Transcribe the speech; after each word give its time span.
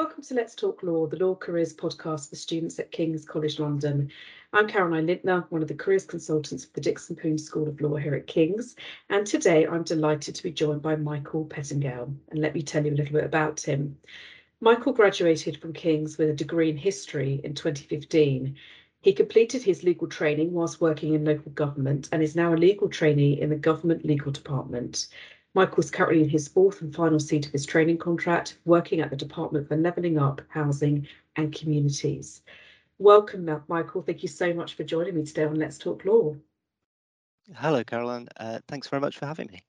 welcome 0.00 0.22
to 0.22 0.32
Let's 0.32 0.54
Talk 0.54 0.82
Law, 0.82 1.06
the 1.06 1.18
Law 1.18 1.34
Careers 1.34 1.74
podcast 1.74 2.30
for 2.30 2.36
students 2.36 2.78
at 2.78 2.90
King's 2.90 3.26
College 3.26 3.58
London. 3.58 4.10
I'm 4.54 4.66
Caroline 4.66 5.08
Lintner, 5.08 5.44
one 5.50 5.60
of 5.60 5.68
the 5.68 5.74
careers 5.74 6.06
consultants 6.06 6.64
for 6.64 6.72
the 6.72 6.80
Dickson 6.80 7.16
Poon 7.16 7.36
School 7.36 7.68
of 7.68 7.78
Law 7.82 7.96
here 7.96 8.14
at 8.14 8.26
King's, 8.26 8.76
and 9.10 9.26
today 9.26 9.66
I'm 9.66 9.82
delighted 9.82 10.34
to 10.34 10.42
be 10.42 10.52
joined 10.52 10.80
by 10.80 10.96
Michael 10.96 11.44
Pettingale. 11.44 12.14
And 12.30 12.40
let 12.40 12.54
me 12.54 12.62
tell 12.62 12.82
you 12.82 12.92
a 12.92 12.96
little 12.96 13.12
bit 13.12 13.24
about 13.24 13.60
him. 13.60 13.98
Michael 14.62 14.94
graduated 14.94 15.58
from 15.58 15.74
King's 15.74 16.16
with 16.16 16.30
a 16.30 16.34
degree 16.34 16.70
in 16.70 16.78
history 16.78 17.42
in 17.44 17.52
2015. 17.52 18.56
He 19.02 19.12
completed 19.12 19.62
his 19.62 19.84
legal 19.84 20.08
training 20.08 20.54
whilst 20.54 20.80
working 20.80 21.12
in 21.12 21.26
local 21.26 21.52
government 21.52 22.08
and 22.10 22.22
is 22.22 22.34
now 22.34 22.54
a 22.54 22.56
legal 22.56 22.88
trainee 22.88 23.38
in 23.38 23.50
the 23.50 23.56
Government 23.56 24.06
Legal 24.06 24.32
Department. 24.32 25.08
Michael's 25.54 25.90
currently 25.90 26.22
in 26.22 26.28
his 26.28 26.46
fourth 26.46 26.80
and 26.80 26.94
final 26.94 27.18
seat 27.18 27.46
of 27.46 27.52
his 27.52 27.66
training 27.66 27.98
contract, 27.98 28.58
working 28.64 29.00
at 29.00 29.10
the 29.10 29.16
Department 29.16 29.66
for 29.66 29.76
Levelling 29.76 30.18
Up, 30.18 30.40
Housing 30.48 31.06
and 31.36 31.52
Communities. 31.52 32.42
Welcome, 32.98 33.48
Michael. 33.66 34.02
Thank 34.02 34.22
you 34.22 34.28
so 34.28 34.52
much 34.52 34.74
for 34.74 34.84
joining 34.84 35.16
me 35.16 35.24
today 35.24 35.44
on 35.44 35.56
Let's 35.56 35.78
Talk 35.78 36.04
Law. 36.04 36.36
Hello, 37.56 37.82
Caroline. 37.82 38.28
Uh, 38.36 38.60
thanks 38.68 38.86
very 38.88 39.00
much 39.00 39.18
for 39.18 39.26
having 39.26 39.48
me. 39.48 39.62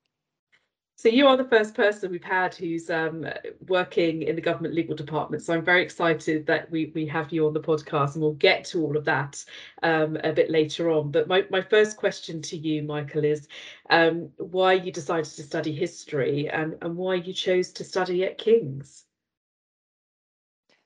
So 1.02 1.10
you 1.10 1.26
are 1.26 1.36
the 1.36 1.46
first 1.46 1.74
person 1.74 2.12
we've 2.12 2.24
had 2.24 2.54
who's 2.54 2.92
um, 2.92 3.26
working 3.68 4.22
in 4.22 4.36
the 4.36 4.42
government 4.42 4.76
legal 4.76 4.96
department. 4.96 5.42
So 5.42 5.52
I'm 5.52 5.66
very 5.66 5.82
excited 5.82 6.46
that 6.46 6.70
we 6.70 6.92
we 6.94 7.08
have 7.08 7.32
you 7.32 7.48
on 7.48 7.54
the 7.54 7.60
podcast, 7.60 8.14
and 8.14 8.22
we'll 8.22 8.34
get 8.34 8.66
to 8.66 8.84
all 8.84 8.96
of 8.96 9.04
that 9.06 9.44
um, 9.82 10.16
a 10.24 10.32
bit 10.32 10.52
later 10.52 10.92
on. 10.92 11.10
But 11.10 11.28
my, 11.28 11.44
my 11.50 11.60
first 11.60 11.98
question 11.98 12.40
to 12.44 12.56
you, 12.56 12.84
Michael, 12.84 13.24
is 13.24 13.48
um, 13.90 14.30
why 14.38 14.74
you 14.74 14.92
decided 14.92 15.26
to 15.26 15.42
study 15.42 15.72
history 15.72 16.48
and, 16.48 16.78
and 16.84 16.96
why 16.96 17.16
you 17.16 17.34
chose 17.34 17.72
to 17.72 17.84
study 17.84 18.24
at 18.24 18.38
King's. 18.38 19.06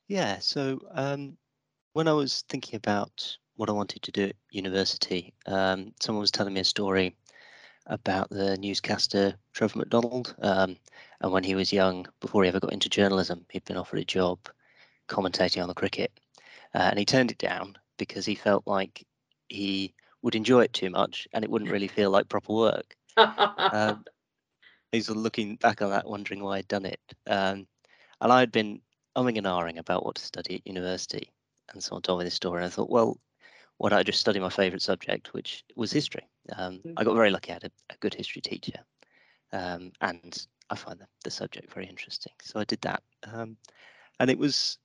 Yeah, 0.08 0.40
so 0.40 0.80
um, 0.94 1.36
when 1.92 2.08
I 2.08 2.14
was 2.14 2.46
thinking 2.48 2.78
about 2.78 3.38
what 3.58 3.68
I 3.68 3.74
wanted 3.74 4.02
to 4.04 4.14
do 4.14 4.28
at 4.28 4.36
university, 4.50 5.34
um, 5.46 5.92
someone 6.00 6.22
was 6.22 6.32
telling 6.32 6.54
me 6.54 6.62
a 6.62 6.64
story 6.64 7.18
about 7.88 8.30
the 8.30 8.58
newscaster 8.58 9.36
Trevor 9.54 9.80
McDonald. 9.80 10.36
Um, 10.42 10.78
and 11.22 11.32
when 11.32 11.44
he 11.44 11.56
was 11.56 11.74
young, 11.74 12.08
before 12.20 12.44
he 12.44 12.50
ever 12.50 12.60
got 12.60 12.74
into 12.74 12.90
journalism, 12.90 13.46
he'd 13.50 13.66
been 13.66 13.78
offered 13.78 14.00
a 14.00 14.06
job 14.06 14.40
commentating 15.08 15.62
on 15.62 15.68
the 15.68 15.74
cricket. 15.74 16.12
Uh, 16.74 16.90
and 16.90 17.00
he 17.00 17.06
turned 17.06 17.32
it 17.32 17.38
down 17.38 17.78
because 17.98 18.26
he 18.26 18.36
felt 18.36 18.66
like 18.66 19.06
he 19.50 19.94
would 20.22 20.36
enjoy 20.36 20.62
it 20.62 20.74
too 20.74 20.90
much 20.90 21.28
and 21.34 21.44
it 21.44 21.50
wouldn't 21.50 21.72
really 21.72 21.88
feel 21.88 22.10
like 22.10 22.30
proper 22.30 22.54
work. 22.54 22.96
um, 23.18 24.04
he's 24.92 25.10
looking 25.10 25.56
back 25.58 25.82
on 25.82 25.92
that, 25.92 26.08
wondering 26.08 26.44
why 26.44 26.58
I'd 26.58 26.68
done 26.68 26.86
it. 26.86 27.00
Um, 27.28 27.68
and 28.22 28.32
I 28.32 28.40
had 28.40 28.52
been 28.52 28.82
umming 29.16 29.38
and 29.38 29.48
ahhing 29.48 29.78
about 29.78 30.06
what 30.06 30.16
to 30.16 30.26
study 30.26 30.56
at 30.56 30.68
university. 30.68 31.32
And 31.72 31.84
someone 31.84 32.02
told 32.02 32.20
me 32.20 32.26
this 32.26 32.34
story, 32.34 32.58
and 32.58 32.66
I 32.66 32.70
thought, 32.70 32.90
well, 32.90 33.20
why 33.78 33.90
don't 33.90 34.00
I 34.00 34.04
just 34.04 34.20
study 34.20 34.40
my 34.40 34.50
favourite 34.50 34.82
subject, 34.82 35.34
which 35.34 35.64
was 35.76 35.92
history? 35.92 36.28
Um, 36.54 36.82
I 36.98 37.04
got 37.04 37.16
very 37.16 37.32
lucky. 37.32 37.52
I 37.52 37.56
had 37.56 37.64
a, 37.66 37.72
a 37.90 37.98
good 38.00 38.14
history 38.14 38.42
teacher, 38.42 38.80
um, 39.52 39.92
and 40.02 40.48
I 40.70 40.76
find 40.76 41.00
the, 41.00 41.08
the 41.24 41.32
subject 41.32 41.74
very 41.74 41.88
interesting. 41.88 42.34
So 42.42 42.60
I 42.60 42.64
did 42.64 42.82
that, 42.82 43.04
um, 43.32 43.58
and 44.20 44.30
it 44.30 44.38
was 44.38 44.78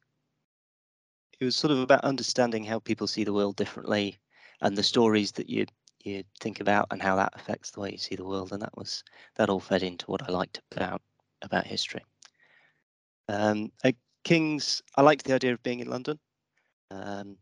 it 1.38 1.44
was 1.44 1.56
sort 1.56 1.70
of 1.70 1.78
about 1.78 2.05
understanding 2.05 2.64
how 2.64 2.78
people 2.78 3.06
see 3.06 3.25
the 3.25 3.33
world 3.33 3.56
differently, 3.56 4.19
and 4.61 4.77
the 4.77 4.83
stories 4.83 5.33
that 5.33 5.48
you 5.48 5.66
you 6.03 6.25
think 6.41 6.61
about, 6.61 6.86
and 6.91 7.03
how 7.03 7.16
that 7.16 7.33
affects 7.34 7.70
the 7.70 7.81
way 7.81 7.91
you 7.92 7.98
see 7.98 8.16
the 8.16 8.25
world. 8.25 8.53
And 8.53 8.62
that 8.62 8.77
was 8.77 9.05
that 9.36 9.50
all 9.50 9.61
fed 9.61 9.83
into 9.83 10.06
what 10.06 10.28
I 10.28 10.33
liked 10.33 10.61
about 10.72 11.03
about 11.42 11.66
history. 11.66 12.05
Um, 13.28 13.71
at 13.84 13.94
King's, 14.25 14.82
I 14.97 15.03
liked 15.03 15.25
the 15.25 15.34
idea 15.34 15.53
of 15.53 15.62
being 15.62 15.81
in 15.81 15.88
London. 15.88 16.19
Um, 16.91 17.37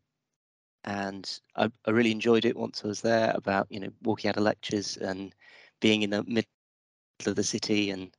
and 0.84 1.40
I, 1.56 1.70
I, 1.86 1.90
really 1.90 2.12
enjoyed 2.12 2.44
it 2.44 2.56
once 2.56 2.82
I 2.84 2.88
was 2.88 3.00
there 3.00 3.32
about 3.34 3.66
you 3.70 3.80
know 3.80 3.90
walking 4.02 4.28
out 4.28 4.36
of 4.36 4.42
lectures 4.42 4.96
and 4.96 5.34
being 5.80 6.02
in 6.02 6.10
the 6.10 6.22
middle 6.24 6.48
of 7.26 7.36
the 7.36 7.42
city 7.42 7.90
and 7.90 8.14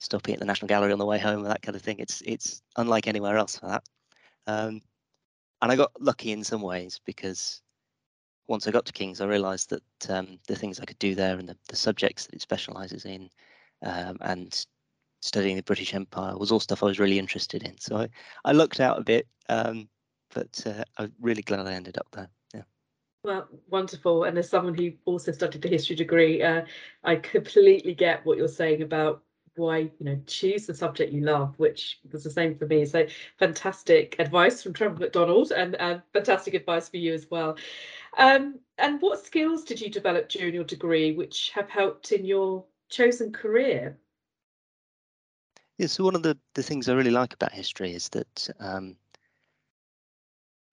stopping 0.00 0.34
at 0.34 0.40
the 0.40 0.46
National 0.46 0.68
Gallery 0.68 0.92
on 0.92 0.98
the 0.98 1.06
way 1.06 1.18
home 1.18 1.40
and 1.40 1.50
that 1.50 1.62
kind 1.62 1.76
of 1.76 1.82
thing. 1.82 1.98
It's 1.98 2.22
it's 2.26 2.62
unlike 2.76 3.06
anywhere 3.06 3.36
else 3.36 3.58
for 3.58 3.68
that. 3.68 3.84
Um, 4.46 4.82
and 5.62 5.72
I 5.72 5.76
got 5.76 5.92
lucky 6.00 6.32
in 6.32 6.44
some 6.44 6.62
ways 6.62 7.00
because 7.04 7.62
once 8.46 8.66
I 8.66 8.70
got 8.70 8.84
to 8.86 8.92
King's, 8.92 9.20
I 9.20 9.26
realised 9.26 9.70
that 9.70 10.10
um, 10.10 10.38
the 10.46 10.56
things 10.56 10.78
I 10.78 10.84
could 10.84 10.98
do 10.98 11.14
there 11.14 11.38
and 11.38 11.48
the, 11.48 11.56
the 11.68 11.76
subjects 11.76 12.26
that 12.26 12.34
it 12.34 12.42
specialises 12.42 13.06
in 13.06 13.30
um, 13.82 14.18
and 14.20 14.66
studying 15.22 15.56
the 15.56 15.62
British 15.62 15.94
Empire 15.94 16.36
was 16.36 16.52
all 16.52 16.60
stuff 16.60 16.82
I 16.82 16.86
was 16.86 16.98
really 16.98 17.18
interested 17.18 17.62
in. 17.62 17.78
So 17.78 17.96
I, 17.96 18.08
I 18.44 18.52
looked 18.52 18.80
out 18.80 18.98
a 18.98 19.04
bit 19.04 19.26
um, 19.48 19.88
but 20.34 20.62
uh, 20.66 20.84
I'm 20.98 21.12
really 21.20 21.42
glad 21.42 21.66
I 21.66 21.72
ended 21.72 21.96
up 21.96 22.08
there. 22.12 22.28
Yeah. 22.52 22.62
Well, 23.22 23.48
wonderful. 23.70 24.24
And 24.24 24.36
as 24.36 24.50
someone 24.50 24.74
who 24.74 24.92
also 25.06 25.32
studied 25.32 25.64
a 25.64 25.68
history 25.68 25.96
degree, 25.96 26.42
uh, 26.42 26.64
I 27.04 27.16
completely 27.16 27.94
get 27.94 28.24
what 28.26 28.36
you're 28.36 28.48
saying 28.48 28.82
about 28.82 29.22
why 29.56 29.78
you 29.78 29.92
know 30.00 30.20
choose 30.26 30.66
the 30.66 30.74
subject 30.74 31.12
you 31.12 31.20
love, 31.20 31.54
which 31.58 32.00
was 32.10 32.24
the 32.24 32.30
same 32.30 32.56
for 32.56 32.66
me. 32.66 32.84
So 32.84 33.06
fantastic 33.38 34.16
advice 34.18 34.62
from 34.62 34.72
Trevor 34.72 34.98
McDonald, 34.98 35.52
and, 35.52 35.76
and 35.76 36.02
fantastic 36.12 36.54
advice 36.54 36.88
for 36.88 36.96
you 36.96 37.14
as 37.14 37.30
well. 37.30 37.56
Um, 38.18 38.58
and 38.78 39.00
what 39.00 39.24
skills 39.24 39.64
did 39.64 39.80
you 39.80 39.90
develop 39.90 40.28
during 40.28 40.54
your 40.54 40.64
degree, 40.64 41.12
which 41.12 41.50
have 41.54 41.70
helped 41.70 42.12
in 42.12 42.24
your 42.24 42.64
chosen 42.88 43.32
career? 43.32 43.96
Yeah, 45.78 45.88
so 45.88 46.04
one 46.04 46.14
of 46.14 46.22
the, 46.22 46.38
the 46.54 46.62
things 46.62 46.88
I 46.88 46.94
really 46.94 47.10
like 47.10 47.34
about 47.34 47.52
history 47.52 47.94
is 47.94 48.08
that 48.10 48.48
um, 48.60 48.96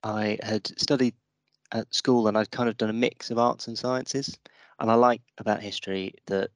I 0.03 0.37
had 0.43 0.67
studied 0.79 1.15
at 1.71 1.93
school 1.93 2.27
and 2.27 2.37
I'd 2.37 2.51
kind 2.51 2.69
of 2.69 2.77
done 2.77 2.89
a 2.89 2.93
mix 2.93 3.31
of 3.31 3.37
arts 3.37 3.67
and 3.67 3.77
sciences. 3.77 4.37
And 4.79 4.89
I 4.89 4.95
like 4.95 5.21
about 5.37 5.61
history 5.61 6.13
that 6.27 6.49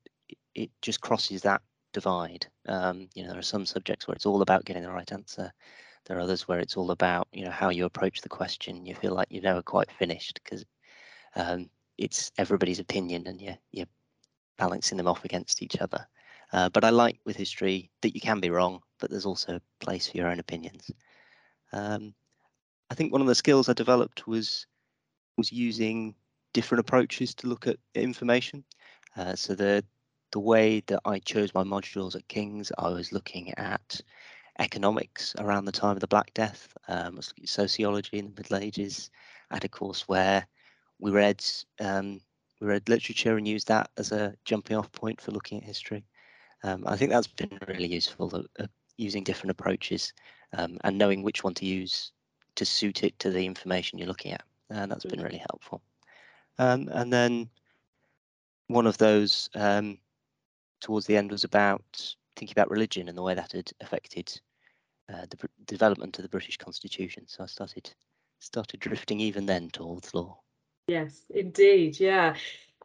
it 0.56 0.72
just 0.82 1.02
crosses 1.02 1.42
that 1.44 1.62
divide. 1.94 2.48
Um, 2.68 3.08
you 3.14 3.24
know, 3.24 3.30
there 3.30 3.40
are 3.40 3.44
some 3.44 3.66
subjects 3.66 4.08
where 4.08 4.16
it's 4.16 4.26
all 4.26 4.42
about 4.42 4.66
getting 4.66 4.84
the 4.84 4.92
right 4.92 5.12
answer. 5.12 5.52
There 6.06 6.18
are 6.18 6.22
others 6.22 6.48
where 6.48 6.60
it's 6.60 6.78
all 6.78 6.92
about, 6.92 7.28
you 7.32 7.46
know, 7.46 7.52
how 7.52 7.70
you 7.70 7.86
approach 7.86 8.22
the 8.22 8.30
question. 8.30 8.86
You 8.86 8.96
feel 8.96 9.14
like 9.14 9.28
you're 9.30 9.44
never 9.44 9.62
quite 9.62 9.92
finished 9.92 10.40
because 10.44 10.66
um, 11.36 11.70
it's 11.98 12.32
everybody's 12.38 12.80
opinion 12.80 13.28
and 13.28 13.42
you're, 13.42 13.58
you're 13.72 13.88
balancing 14.58 14.98
them 14.98 15.08
off 15.08 15.26
against 15.26 15.62
each 15.62 15.78
other. 15.78 16.06
Uh, 16.54 16.70
but 16.70 16.84
I 16.84 16.90
like 16.90 17.20
with 17.26 17.36
history 17.36 17.92
that 18.02 18.14
you 18.14 18.22
can 18.22 18.40
be 18.40 18.50
wrong, 18.50 18.82
but 19.00 19.10
there's 19.10 19.26
also 19.26 19.56
a 19.56 19.84
place 19.84 20.08
for 20.10 20.18
your 20.18 20.28
own 20.28 20.40
opinions. 20.40 20.92
Um, 21.74 22.14
I 22.90 22.96
think 22.96 23.12
one 23.12 23.22
of 23.22 23.28
the 23.28 23.35
skills 23.35 23.68
I 23.68 23.73
developed 23.73 24.28
was 24.28 24.68
was 25.38 25.51
using 25.51 26.16
different 26.53 26.79
approaches 26.79 27.35
to 27.35 27.47
look 27.47 27.68
at 27.68 27.78
information. 27.94 28.63
Uh, 29.18 29.35
so 29.35 29.56
the 29.56 29.84
the 30.31 30.40
way 30.40 30.81
that 30.88 31.01
I 31.06 31.19
chose 31.19 31.53
my 31.53 31.63
modules 31.63 32.16
at 32.16 32.28
King's, 32.28 32.72
I 32.78 32.90
was 32.90 33.12
looking 33.12 33.53
at 33.57 34.01
economics 34.59 35.35
around 35.38 35.66
the 35.66 35.72
time 35.72 35.96
of 35.96 36.00
the 36.00 36.07
Black 36.07 36.34
Death, 36.34 36.75
um, 36.88 37.19
sociology 37.46 38.19
in 38.19 38.25
the 38.25 38.41
Middle 38.41 38.57
Ages. 38.57 39.09
I 39.52 39.56
had 39.56 39.66
a 39.66 39.69
course 39.69 40.07
where 40.07 40.46
we 41.00 41.12
read 41.12 41.44
um, 41.79 42.22
we 42.62 42.67
read 42.67 42.90
literature 42.90 43.38
and 43.38 43.47
used 43.47 43.67
that 43.67 43.90
as 43.97 44.12
a 44.12 44.35
jumping 44.46 44.78
off 44.78 44.91
point 44.91 45.22
for 45.22 45.31
looking 45.31 45.57
at 45.57 45.63
history. 45.63 46.06
Um, 46.63 46.84
I 46.88 46.96
think 46.97 47.12
that's 47.12 47.28
been 47.28 47.59
really 47.67 47.88
useful, 47.88 48.31
uh, 48.34 48.63
uh, 48.63 48.67
using 48.97 49.23
different 49.23 49.52
approaches 49.52 50.13
um, 50.53 50.78
and 50.84 50.97
knowing 50.97 51.22
which 51.22 51.44
one 51.44 51.53
to 51.56 51.66
use 51.66 52.12
to 52.56 52.66
suit 52.66 53.04
it 53.04 53.18
to 53.20 53.30
the 53.30 53.46
information 53.46 53.98
you're 53.98 54.08
looking 54.08 54.32
at. 54.32 54.44
And 54.70 54.92
that's 54.92 55.06
been 55.06 55.22
really 55.22 55.44
helpful. 55.50 55.82
Um, 56.58 56.90
and 56.92 57.12
then 57.12 57.50
one 58.68 58.88
of 58.88 58.97
those 58.97 59.50
um, 59.56 59.97
towards 60.82 61.06
the 61.06 61.18
end 61.18 61.32
was 61.32 61.44
about 61.44 62.16
thinking 62.35 62.53
about 62.53 62.72
religion 62.72 63.08
and 63.08 63.18
the 63.18 63.22
way 63.22 63.34
that 63.34 63.52
had 63.52 63.72
affected 63.82 64.40
uh, 65.14 65.26
the 65.29 65.38
development 65.66 66.18
of 66.18 66.24
the 66.24 66.29
British 66.29 66.58
Constitution. 66.58 67.24
So 67.28 67.44
I 67.44 67.47
started 67.47 67.94
started 68.40 68.79
drifting 68.79 69.20
even 69.20 69.46
then 69.46 69.70
towards 69.70 70.14
law. 70.14 70.40
Yes, 70.88 71.26
indeed. 71.29 72.00
Yeah. 72.00 72.35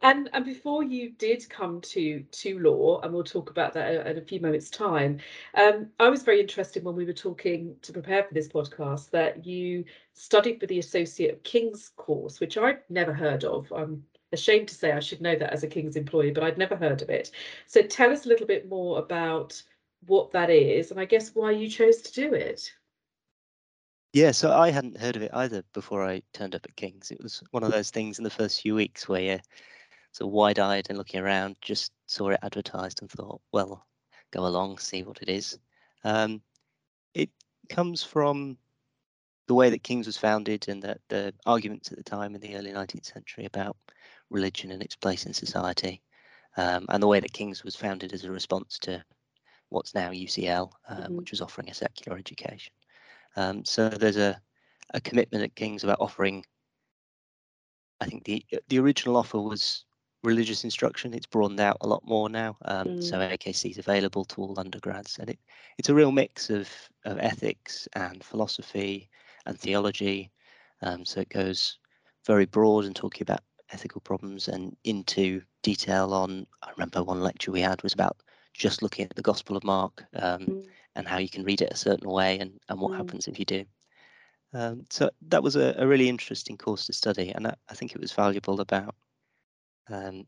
And 0.03 0.29
and 0.33 0.43
before 0.43 0.83
you 0.83 1.11
did 1.11 1.47
come 1.49 1.79
to 1.81 2.21
to 2.23 2.59
law, 2.59 3.01
and 3.01 3.13
we'll 3.13 3.23
talk 3.23 3.51
about 3.51 3.73
that 3.73 4.07
in 4.07 4.17
a 4.17 4.21
few 4.21 4.39
moments' 4.39 4.69
time, 4.69 5.19
um, 5.53 5.89
I 5.99 6.09
was 6.09 6.23
very 6.23 6.39
interested 6.39 6.83
when 6.83 6.95
we 6.95 7.05
were 7.05 7.13
talking 7.13 7.75
to 7.83 7.93
prepare 7.93 8.23
for 8.23 8.33
this 8.33 8.47
podcast 8.47 9.11
that 9.11 9.45
you 9.45 9.85
studied 10.13 10.59
for 10.59 10.65
the 10.65 10.79
Associate 10.79 11.31
of 11.31 11.43
King's 11.43 11.89
course, 11.97 12.39
which 12.39 12.57
I'd 12.57 12.79
never 12.89 13.13
heard 13.13 13.43
of. 13.43 13.71
I'm 13.71 14.03
ashamed 14.31 14.69
to 14.69 14.75
say 14.75 14.91
I 14.91 14.99
should 14.99 15.21
know 15.21 15.35
that 15.35 15.53
as 15.53 15.63
a 15.63 15.67
King's 15.67 15.95
employee, 15.95 16.31
but 16.31 16.43
I'd 16.43 16.57
never 16.57 16.75
heard 16.75 17.01
of 17.03 17.09
it. 17.09 17.31
So 17.67 17.83
tell 17.83 18.11
us 18.11 18.25
a 18.25 18.29
little 18.29 18.47
bit 18.47 18.67
more 18.67 18.97
about 18.97 19.61
what 20.07 20.31
that 20.31 20.49
is, 20.49 20.89
and 20.89 20.99
I 20.99 21.05
guess 21.05 21.35
why 21.35 21.51
you 21.51 21.69
chose 21.69 22.01
to 22.01 22.13
do 22.13 22.33
it. 22.33 22.73
Yeah, 24.13 24.31
so 24.31 24.51
I 24.51 24.71
hadn't 24.71 24.97
heard 24.97 25.15
of 25.15 25.21
it 25.21 25.31
either 25.33 25.63
before 25.73 26.03
I 26.03 26.21
turned 26.33 26.55
up 26.55 26.65
at 26.65 26.75
King's. 26.75 27.11
It 27.11 27.21
was 27.21 27.43
one 27.51 27.63
of 27.63 27.71
those 27.71 27.91
things 27.91 28.17
in 28.17 28.23
the 28.23 28.29
first 28.29 28.61
few 28.61 28.75
weeks 28.75 29.07
where 29.07 29.21
you 29.21 29.39
so 30.11 30.27
wide-eyed 30.27 30.87
and 30.89 30.97
looking 30.97 31.21
around, 31.21 31.55
just 31.61 31.91
saw 32.05 32.29
it 32.29 32.39
advertised 32.41 33.01
and 33.01 33.09
thought, 33.09 33.41
well, 33.51 33.85
go 34.31 34.45
along, 34.45 34.77
see 34.77 35.03
what 35.03 35.21
it 35.21 35.29
is. 35.29 35.57
Um, 36.03 36.41
it 37.13 37.29
comes 37.69 38.03
from 38.03 38.57
the 39.47 39.53
way 39.53 39.69
that 39.69 39.83
King's 39.83 40.07
was 40.07 40.17
founded 40.17 40.67
and 40.67 40.81
the, 40.81 40.97
the 41.09 41.33
arguments 41.45 41.91
at 41.91 41.97
the 41.97 42.03
time 42.03 42.35
in 42.35 42.41
the 42.41 42.55
early 42.55 42.71
19th 42.71 43.05
century 43.05 43.45
about 43.45 43.77
religion 44.29 44.71
and 44.71 44.81
its 44.81 44.95
place 44.95 45.25
in 45.25 45.33
society, 45.33 46.01
um, 46.57 46.85
and 46.89 47.01
the 47.01 47.07
way 47.07 47.19
that 47.19 47.33
King's 47.33 47.63
was 47.63 47.75
founded 47.75 48.13
as 48.13 48.23
a 48.23 48.31
response 48.31 48.79
to 48.79 49.03
what's 49.69 49.95
now 49.95 50.11
UCL, 50.11 50.71
um, 50.89 50.97
mm-hmm. 50.97 51.15
which 51.17 51.31
was 51.31 51.41
offering 51.41 51.69
a 51.69 51.73
secular 51.73 52.17
education. 52.17 52.73
Um, 53.35 53.63
so 53.63 53.89
there's 53.89 54.17
a, 54.17 54.39
a 54.93 55.01
commitment 55.01 55.43
at 55.43 55.55
King's 55.55 55.83
about 55.83 56.01
offering. 56.01 56.45
I 58.01 58.05
think 58.05 58.25
the 58.25 58.45
the 58.67 58.79
original 58.79 59.15
offer 59.15 59.39
was 59.39 59.85
religious 60.23 60.63
instruction. 60.63 61.13
It's 61.13 61.25
broadened 61.25 61.59
out 61.59 61.77
a 61.81 61.87
lot 61.87 62.05
more 62.05 62.29
now. 62.29 62.57
Um, 62.65 62.87
mm. 62.87 63.03
So 63.03 63.17
AKC 63.17 63.71
is 63.71 63.77
available 63.77 64.25
to 64.25 64.41
all 64.41 64.59
undergrads, 64.59 65.17
and 65.19 65.29
it, 65.29 65.39
it's 65.77 65.89
a 65.89 65.95
real 65.95 66.11
mix 66.11 66.49
of, 66.49 66.69
of 67.05 67.17
ethics 67.19 67.87
and 67.93 68.23
philosophy 68.23 69.09
and 69.45 69.59
theology. 69.59 70.31
Um, 70.81 71.05
so 71.05 71.21
it 71.21 71.29
goes 71.29 71.77
very 72.25 72.45
broad 72.45 72.85
and 72.85 72.95
talking 72.95 73.23
about 73.23 73.41
ethical 73.71 74.01
problems 74.01 74.47
and 74.47 74.75
into 74.83 75.41
detail 75.63 76.13
on. 76.13 76.45
I 76.61 76.71
remember 76.71 77.03
one 77.03 77.21
lecture 77.21 77.51
we 77.51 77.61
had 77.61 77.81
was 77.83 77.93
about 77.93 78.17
just 78.53 78.81
looking 78.81 79.05
at 79.05 79.15
the 79.15 79.21
Gospel 79.21 79.55
of 79.55 79.63
Mark 79.63 80.03
um, 80.15 80.41
mm. 80.41 80.65
and 80.95 81.07
how 81.07 81.17
you 81.17 81.29
can 81.29 81.43
read 81.43 81.61
it 81.61 81.71
a 81.71 81.77
certain 81.77 82.09
way 82.09 82.37
and, 82.39 82.59
and 82.69 82.79
what 82.79 82.91
mm. 82.91 82.97
happens 82.97 83.27
if 83.27 83.39
you 83.39 83.45
do. 83.45 83.65
Um, 84.53 84.85
so 84.89 85.09
that 85.29 85.41
was 85.41 85.55
a, 85.55 85.73
a, 85.77 85.87
really 85.87 86.09
interesting 86.09 86.57
course 86.57 86.85
to 86.87 86.93
study, 86.93 87.29
and 87.29 87.47
I, 87.47 87.55
I 87.69 87.73
think 87.73 87.93
it 87.93 88.01
was 88.01 88.11
valuable 88.11 88.59
about 88.59 88.95
um, 89.89 90.25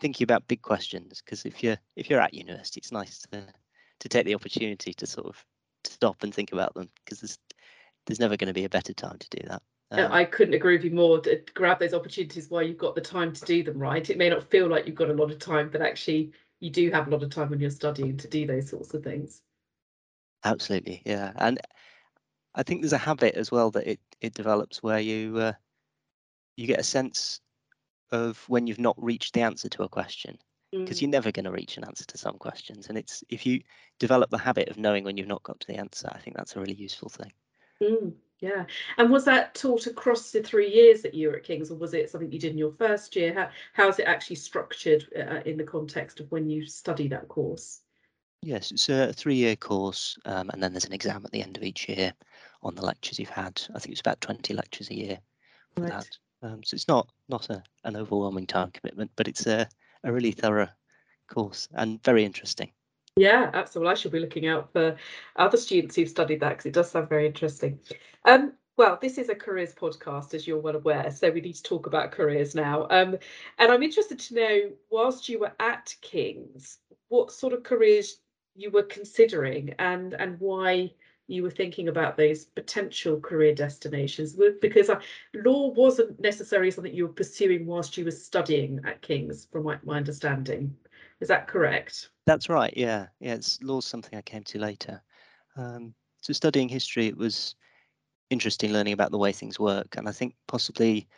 thinking 0.00 0.24
about 0.24 0.48
big 0.48 0.62
questions. 0.62 1.22
Because 1.24 1.44
if 1.44 1.62
you're 1.62 1.78
if 1.96 2.10
you're 2.10 2.20
at 2.20 2.34
university, 2.34 2.78
it's 2.78 2.92
nice 2.92 3.20
to 3.32 3.46
to 4.00 4.08
take 4.08 4.26
the 4.26 4.34
opportunity 4.34 4.92
to 4.92 5.06
sort 5.06 5.26
of 5.26 5.44
stop 5.84 6.22
and 6.22 6.34
think 6.34 6.52
about 6.52 6.74
them 6.74 6.88
because 7.04 7.20
there's 7.20 7.38
there's 8.06 8.20
never 8.20 8.36
going 8.36 8.48
to 8.48 8.54
be 8.54 8.64
a 8.64 8.68
better 8.68 8.92
time 8.92 9.18
to 9.18 9.28
do 9.30 9.46
that. 9.48 9.62
Um, 9.92 10.12
I 10.12 10.24
couldn't 10.24 10.54
agree 10.54 10.76
with 10.76 10.84
you 10.84 10.90
more. 10.90 11.20
To 11.20 11.40
grab 11.54 11.78
those 11.78 11.94
opportunities 11.94 12.50
while 12.50 12.62
you've 12.62 12.78
got 12.78 12.94
the 12.94 13.00
time 13.00 13.32
to 13.32 13.44
do 13.44 13.62
them. 13.62 13.78
Right, 13.78 14.08
it 14.08 14.18
may 14.18 14.28
not 14.28 14.50
feel 14.50 14.68
like 14.68 14.86
you've 14.86 14.96
got 14.96 15.10
a 15.10 15.14
lot 15.14 15.30
of 15.30 15.38
time, 15.38 15.70
but 15.70 15.80
actually 15.80 16.32
you 16.60 16.70
do 16.70 16.90
have 16.90 17.06
a 17.06 17.10
lot 17.10 17.22
of 17.22 17.30
time 17.30 17.50
when 17.50 17.60
you're 17.60 17.70
studying 17.70 18.16
to 18.16 18.28
do 18.28 18.46
those 18.46 18.70
sorts 18.70 18.94
of 18.94 19.04
things. 19.04 19.42
Absolutely, 20.44 21.02
yeah, 21.04 21.32
and 21.36 21.60
I 22.54 22.62
think 22.62 22.80
there's 22.80 22.92
a 22.92 22.98
habit 22.98 23.34
as 23.34 23.50
well 23.50 23.70
that 23.72 23.86
it 23.86 24.00
it 24.20 24.34
develops 24.34 24.82
where 24.82 25.00
you 25.00 25.38
uh, 25.38 25.52
you 26.56 26.66
get 26.66 26.80
a 26.80 26.84
sense 26.84 27.40
of 28.12 28.44
when 28.48 28.66
you've 28.66 28.78
not 28.78 28.96
reached 29.02 29.34
the 29.34 29.42
answer 29.42 29.68
to 29.68 29.82
a 29.82 29.88
question 29.88 30.38
because 30.72 30.98
mm. 30.98 31.02
you're 31.02 31.10
never 31.10 31.32
going 31.32 31.44
to 31.44 31.52
reach 31.52 31.76
an 31.76 31.84
answer 31.84 32.04
to 32.04 32.18
some 32.18 32.36
questions 32.38 32.88
and 32.88 32.98
it's 32.98 33.22
if 33.28 33.46
you 33.46 33.60
develop 33.98 34.30
the 34.30 34.38
habit 34.38 34.68
of 34.68 34.78
knowing 34.78 35.04
when 35.04 35.16
you've 35.16 35.26
not 35.26 35.42
got 35.42 35.58
to 35.60 35.66
the 35.66 35.76
answer 35.76 36.08
i 36.12 36.18
think 36.18 36.36
that's 36.36 36.56
a 36.56 36.60
really 36.60 36.74
useful 36.74 37.08
thing. 37.08 37.32
Mm, 37.82 38.14
yeah 38.40 38.64
and 38.98 39.10
was 39.10 39.24
that 39.24 39.54
taught 39.54 39.86
across 39.86 40.30
the 40.32 40.42
three 40.42 40.72
years 40.72 41.02
that 41.02 41.14
you 41.14 41.28
were 41.28 41.36
at 41.36 41.44
king's 41.44 41.70
or 41.70 41.76
was 41.76 41.94
it 41.94 42.10
something 42.10 42.30
you 42.32 42.38
did 42.38 42.52
in 42.52 42.58
your 42.58 42.72
first 42.72 43.16
year? 43.16 43.34
How, 43.34 43.50
how 43.72 43.88
is 43.88 43.98
it 43.98 44.06
actually 44.06 44.36
structured 44.36 45.06
uh, 45.16 45.40
in 45.44 45.56
the 45.56 45.64
context 45.64 46.20
of 46.20 46.30
when 46.30 46.48
you 46.48 46.66
study 46.66 47.08
that 47.08 47.28
course? 47.28 47.80
Yes 48.42 48.70
it's 48.70 48.88
a 48.88 49.12
three-year 49.12 49.56
course 49.56 50.18
um, 50.24 50.50
and 50.50 50.62
then 50.62 50.72
there's 50.72 50.86
an 50.86 50.92
exam 50.92 51.22
at 51.24 51.32
the 51.32 51.42
end 51.42 51.56
of 51.56 51.62
each 51.62 51.88
year 51.88 52.12
on 52.62 52.74
the 52.74 52.84
lectures 52.84 53.18
you've 53.18 53.28
had. 53.28 53.60
I 53.74 53.78
think 53.78 53.92
it's 53.92 54.00
about 54.00 54.20
20 54.20 54.54
lectures 54.54 54.90
a 54.90 54.94
year 54.94 55.18
for 55.74 55.82
right. 55.82 55.92
that 55.92 56.08
um, 56.42 56.62
so 56.62 56.74
it's 56.74 56.88
not 56.88 57.10
not 57.28 57.48
a, 57.50 57.62
an 57.84 57.96
overwhelming 57.96 58.46
time 58.46 58.70
commitment, 58.70 59.10
but 59.16 59.28
it's 59.28 59.46
a, 59.46 59.68
a 60.04 60.12
really 60.12 60.32
thorough 60.32 60.68
course 61.28 61.68
and 61.74 62.02
very 62.02 62.24
interesting. 62.24 62.70
Yeah, 63.16 63.50
absolutely. 63.54 63.92
I 63.92 63.94
should 63.94 64.12
be 64.12 64.20
looking 64.20 64.46
out 64.46 64.72
for 64.72 64.96
other 65.36 65.56
students 65.56 65.96
who've 65.96 66.08
studied 66.08 66.40
that 66.40 66.50
because 66.50 66.66
it 66.66 66.74
does 66.74 66.90
sound 66.90 67.08
very 67.08 67.26
interesting. 67.26 67.78
Um, 68.26 68.52
well, 68.76 68.98
this 69.00 69.16
is 69.16 69.30
a 69.30 69.34
careers 69.34 69.74
podcast, 69.74 70.34
as 70.34 70.46
you're 70.46 70.60
well 70.60 70.76
aware, 70.76 71.10
so 71.10 71.30
we 71.30 71.40
need 71.40 71.54
to 71.54 71.62
talk 71.62 71.86
about 71.86 72.12
careers 72.12 72.54
now. 72.54 72.86
Um, 72.90 73.16
and 73.58 73.72
I'm 73.72 73.82
interested 73.82 74.18
to 74.18 74.34
know, 74.34 74.60
whilst 74.90 75.30
you 75.30 75.38
were 75.38 75.52
at 75.60 75.94
King's, 76.02 76.78
what 77.08 77.32
sort 77.32 77.54
of 77.54 77.62
careers 77.62 78.18
you 78.54 78.70
were 78.70 78.82
considering 78.82 79.74
and 79.78 80.14
and 80.14 80.38
why 80.40 80.92
you 81.28 81.42
were 81.42 81.50
thinking 81.50 81.88
about 81.88 82.16
those 82.16 82.44
potential 82.44 83.18
career 83.20 83.54
destinations 83.54 84.36
because 84.60 84.88
uh, 84.88 85.00
law 85.34 85.68
wasn't 85.72 86.18
necessarily 86.20 86.70
something 86.70 86.94
you 86.94 87.06
were 87.06 87.12
pursuing 87.12 87.66
whilst 87.66 87.96
you 87.96 88.04
were 88.04 88.10
studying 88.10 88.80
at 88.84 89.02
King's, 89.02 89.46
from 89.50 89.64
my, 89.64 89.78
my 89.84 89.96
understanding. 89.96 90.74
Is 91.20 91.28
that 91.28 91.48
correct? 91.48 92.10
That's 92.26 92.48
right. 92.48 92.72
Yeah, 92.76 93.06
yeah. 93.20 93.34
It's 93.34 93.60
law's 93.62 93.86
something 93.86 94.16
I 94.16 94.22
came 94.22 94.44
to 94.44 94.58
later. 94.58 95.02
Um, 95.56 95.94
so 96.20 96.32
studying 96.32 96.68
history, 96.68 97.06
it 97.06 97.16
was 97.16 97.54
interesting 98.30 98.72
learning 98.72 98.92
about 98.92 99.10
the 99.10 99.18
way 99.18 99.32
things 99.32 99.58
work, 99.58 99.96
and 99.96 100.08
I 100.08 100.12
think 100.12 100.34
possibly 100.46 101.08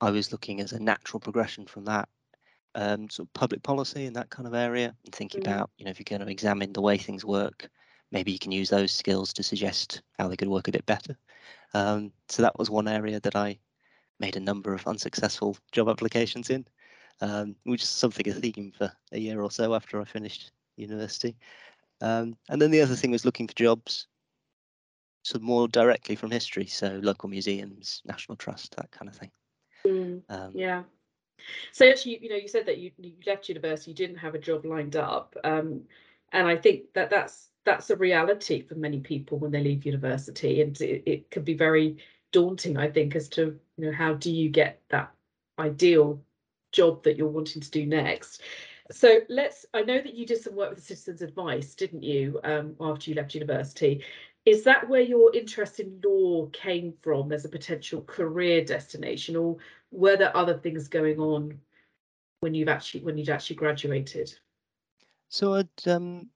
I 0.00 0.10
was 0.10 0.32
looking 0.32 0.60
as 0.60 0.72
a 0.72 0.80
natural 0.80 1.20
progression 1.20 1.66
from 1.66 1.84
that 1.84 2.08
um, 2.74 3.08
sort 3.10 3.28
of 3.28 3.34
public 3.34 3.62
policy 3.62 4.06
in 4.06 4.14
that 4.14 4.30
kind 4.30 4.48
of 4.48 4.54
area, 4.54 4.94
and 5.04 5.14
thinking 5.14 5.42
mm. 5.42 5.46
about 5.46 5.70
you 5.78 5.84
know 5.84 5.90
if 5.90 5.98
you're 5.98 6.18
going 6.18 6.26
to 6.26 6.32
examine 6.32 6.72
the 6.72 6.82
way 6.82 6.98
things 6.98 7.24
work, 7.24 7.70
maybe 8.12 8.30
you 8.30 8.38
can 8.38 8.52
use 8.52 8.70
those 8.70 8.92
skills 8.92 9.32
to 9.32 9.42
suggest 9.42 10.02
how 10.18 10.28
they 10.28 10.36
could 10.36 10.48
work 10.48 10.68
a 10.68 10.72
bit 10.72 10.86
better. 10.86 11.16
Um, 11.74 12.12
so 12.28 12.42
that 12.42 12.58
was 12.58 12.70
one 12.70 12.86
area 12.86 13.18
that 13.20 13.34
I 13.34 13.58
made 14.20 14.36
a 14.36 14.40
number 14.40 14.74
of 14.74 14.86
unsuccessful 14.86 15.56
job 15.72 15.88
applications 15.88 16.50
in, 16.50 16.66
um, 17.20 17.56
which 17.64 17.82
is 17.82 17.88
something 17.88 18.28
a 18.28 18.34
theme 18.34 18.72
for 18.76 18.92
a 19.12 19.18
year 19.18 19.42
or 19.42 19.50
so 19.50 19.74
after 19.74 20.00
I 20.00 20.04
finished 20.04 20.52
university. 20.76 21.34
Um, 22.00 22.36
and 22.48 22.60
then 22.60 22.70
the 22.70 22.82
other 22.82 22.94
thing 22.94 23.10
was 23.10 23.24
looking 23.24 23.48
for 23.48 23.54
jobs 23.54 24.06
so 25.22 25.38
more 25.38 25.68
directly 25.68 26.16
from 26.16 26.30
history, 26.30 26.66
so 26.66 27.00
local 27.02 27.28
museums, 27.28 28.02
national 28.04 28.36
trust, 28.36 28.74
that 28.76 28.90
kind 28.90 29.08
of 29.08 29.16
thing. 29.16 29.30
Mm, 29.86 30.22
um, 30.28 30.52
yeah. 30.54 30.82
So 31.72 31.88
actually, 31.88 32.18
you 32.22 32.28
know, 32.28 32.36
you 32.36 32.48
said 32.48 32.66
that 32.66 32.78
you, 32.78 32.90
you 32.98 33.12
left 33.26 33.48
university, 33.48 33.92
you 33.92 33.96
didn't 33.96 34.16
have 34.16 34.34
a 34.34 34.38
job 34.38 34.64
lined 34.64 34.96
up, 34.96 35.36
um, 35.44 35.82
and 36.32 36.46
I 36.46 36.56
think 36.56 36.92
that 36.94 37.10
that's 37.10 37.48
that's 37.64 37.90
a 37.90 37.96
reality 37.96 38.62
for 38.62 38.74
many 38.74 39.00
people 39.00 39.38
when 39.38 39.52
they 39.52 39.62
leave 39.62 39.86
university. 39.86 40.62
And 40.62 40.78
it, 40.80 41.02
it 41.06 41.30
can 41.30 41.44
be 41.44 41.54
very 41.54 41.98
daunting 42.32 42.78
i 42.78 42.90
think 42.90 43.14
as 43.14 43.28
to 43.28 43.58
you 43.76 43.86
know 43.86 43.92
how 43.92 44.14
do 44.14 44.32
you 44.32 44.48
get 44.48 44.80
that 44.88 45.12
ideal 45.58 46.20
job 46.72 47.04
that 47.04 47.16
you're 47.16 47.28
wanting 47.28 47.60
to 47.60 47.70
do 47.70 47.86
next? 47.86 48.40
So 48.90 49.20
let's 49.28 49.66
i 49.74 49.82
know 49.82 49.98
that 49.98 50.14
you 50.14 50.26
did 50.26 50.42
some 50.42 50.56
work 50.56 50.70
with 50.70 50.82
citizens 50.82 51.22
advice 51.22 51.74
didn't 51.74 52.02
you 52.02 52.40
um, 52.42 52.74
after 52.80 53.10
you 53.10 53.16
left 53.16 53.34
university? 53.34 54.02
Is 54.44 54.64
that 54.64 54.88
where 54.88 55.02
your 55.02 55.32
interest 55.36 55.78
in 55.78 56.00
law 56.04 56.46
came 56.46 56.94
from 57.00 57.30
as 57.30 57.44
a 57.44 57.48
potential 57.48 58.02
career 58.02 58.64
destination 58.64 59.36
or 59.36 59.58
were 59.92 60.16
there 60.16 60.36
other 60.36 60.54
things 60.54 60.88
going 60.88 61.20
on 61.20 61.60
when 62.40 62.54
you've 62.54 62.68
actually 62.68 63.04
when 63.04 63.18
you'd 63.18 63.28
actually 63.28 63.56
graduated 63.56 64.34
so 65.32 65.54
i'd 65.54 65.88
um 65.88 66.28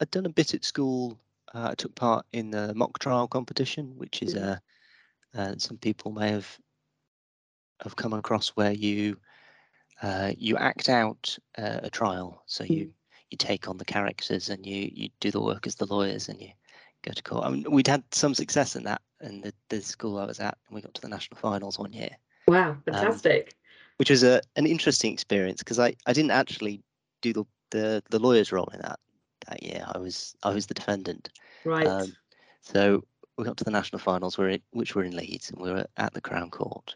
I'd 0.00 0.10
done 0.10 0.26
a 0.26 0.30
bit 0.30 0.54
at 0.54 0.64
school. 0.64 1.18
Uh, 1.54 1.68
I 1.70 1.74
took 1.74 1.94
part 1.94 2.26
in 2.32 2.50
the 2.50 2.74
mock 2.74 2.98
trial 2.98 3.28
competition, 3.28 3.94
which 3.96 4.22
is 4.22 4.34
a 4.34 4.60
uh, 5.34 5.38
uh, 5.38 5.54
some 5.58 5.78
people 5.78 6.12
may 6.12 6.30
have 6.30 6.58
have 7.82 7.96
come 7.96 8.12
across 8.12 8.50
where 8.50 8.72
you 8.72 9.16
uh, 10.02 10.32
you 10.36 10.56
act 10.56 10.88
out 10.88 11.36
uh, 11.58 11.80
a 11.82 11.90
trial. 11.90 12.42
So 12.46 12.64
you 12.64 12.86
mm. 12.86 12.92
you 13.30 13.38
take 13.38 13.68
on 13.68 13.78
the 13.78 13.84
characters 13.84 14.48
and 14.48 14.66
you 14.66 14.90
you 14.92 15.08
do 15.20 15.30
the 15.30 15.40
work 15.40 15.66
as 15.66 15.76
the 15.76 15.86
lawyers 15.86 16.28
and 16.28 16.40
you 16.40 16.50
go 17.02 17.12
to 17.12 17.22
court. 17.22 17.46
I 17.46 17.50
mean, 17.50 17.64
we'd 17.70 17.88
had 17.88 18.02
some 18.10 18.34
success 18.34 18.76
in 18.76 18.84
that 18.84 19.00
in 19.20 19.40
the, 19.40 19.54
the 19.68 19.80
school 19.80 20.18
I 20.18 20.26
was 20.26 20.40
at, 20.40 20.58
and 20.68 20.74
we 20.74 20.82
got 20.82 20.94
to 20.94 21.00
the 21.00 21.08
national 21.08 21.38
finals 21.38 21.78
one 21.78 21.92
year. 21.92 22.10
Wow, 22.46 22.72
um, 22.72 22.82
fantastic! 22.84 23.54
Um, 23.54 23.94
which 23.96 24.10
was 24.10 24.22
a 24.22 24.40
an 24.56 24.66
interesting 24.66 25.12
experience 25.12 25.60
because 25.60 25.78
I 25.78 25.94
I 26.06 26.12
didn't 26.12 26.32
actually 26.32 26.82
do 27.22 27.32
the 27.32 27.46
the 27.74 28.02
the 28.10 28.20
lawyer's 28.20 28.52
role 28.52 28.70
in 28.72 28.80
that 28.80 29.00
that 29.48 29.62
year. 29.62 29.84
I 29.92 29.98
was 29.98 30.34
I 30.42 30.54
was 30.54 30.66
the 30.66 30.74
defendant. 30.74 31.28
Right. 31.64 31.86
Um, 31.86 32.14
so 32.62 33.04
we 33.36 33.44
got 33.44 33.56
to 33.58 33.64
the 33.64 33.70
national 33.70 33.98
finals, 33.98 34.38
which 34.70 34.94
were 34.94 35.02
in 35.02 35.16
Leeds, 35.16 35.50
and 35.50 35.60
we 35.60 35.72
were 35.72 35.86
at 35.96 36.14
the 36.14 36.20
Crown 36.20 36.50
Court. 36.50 36.94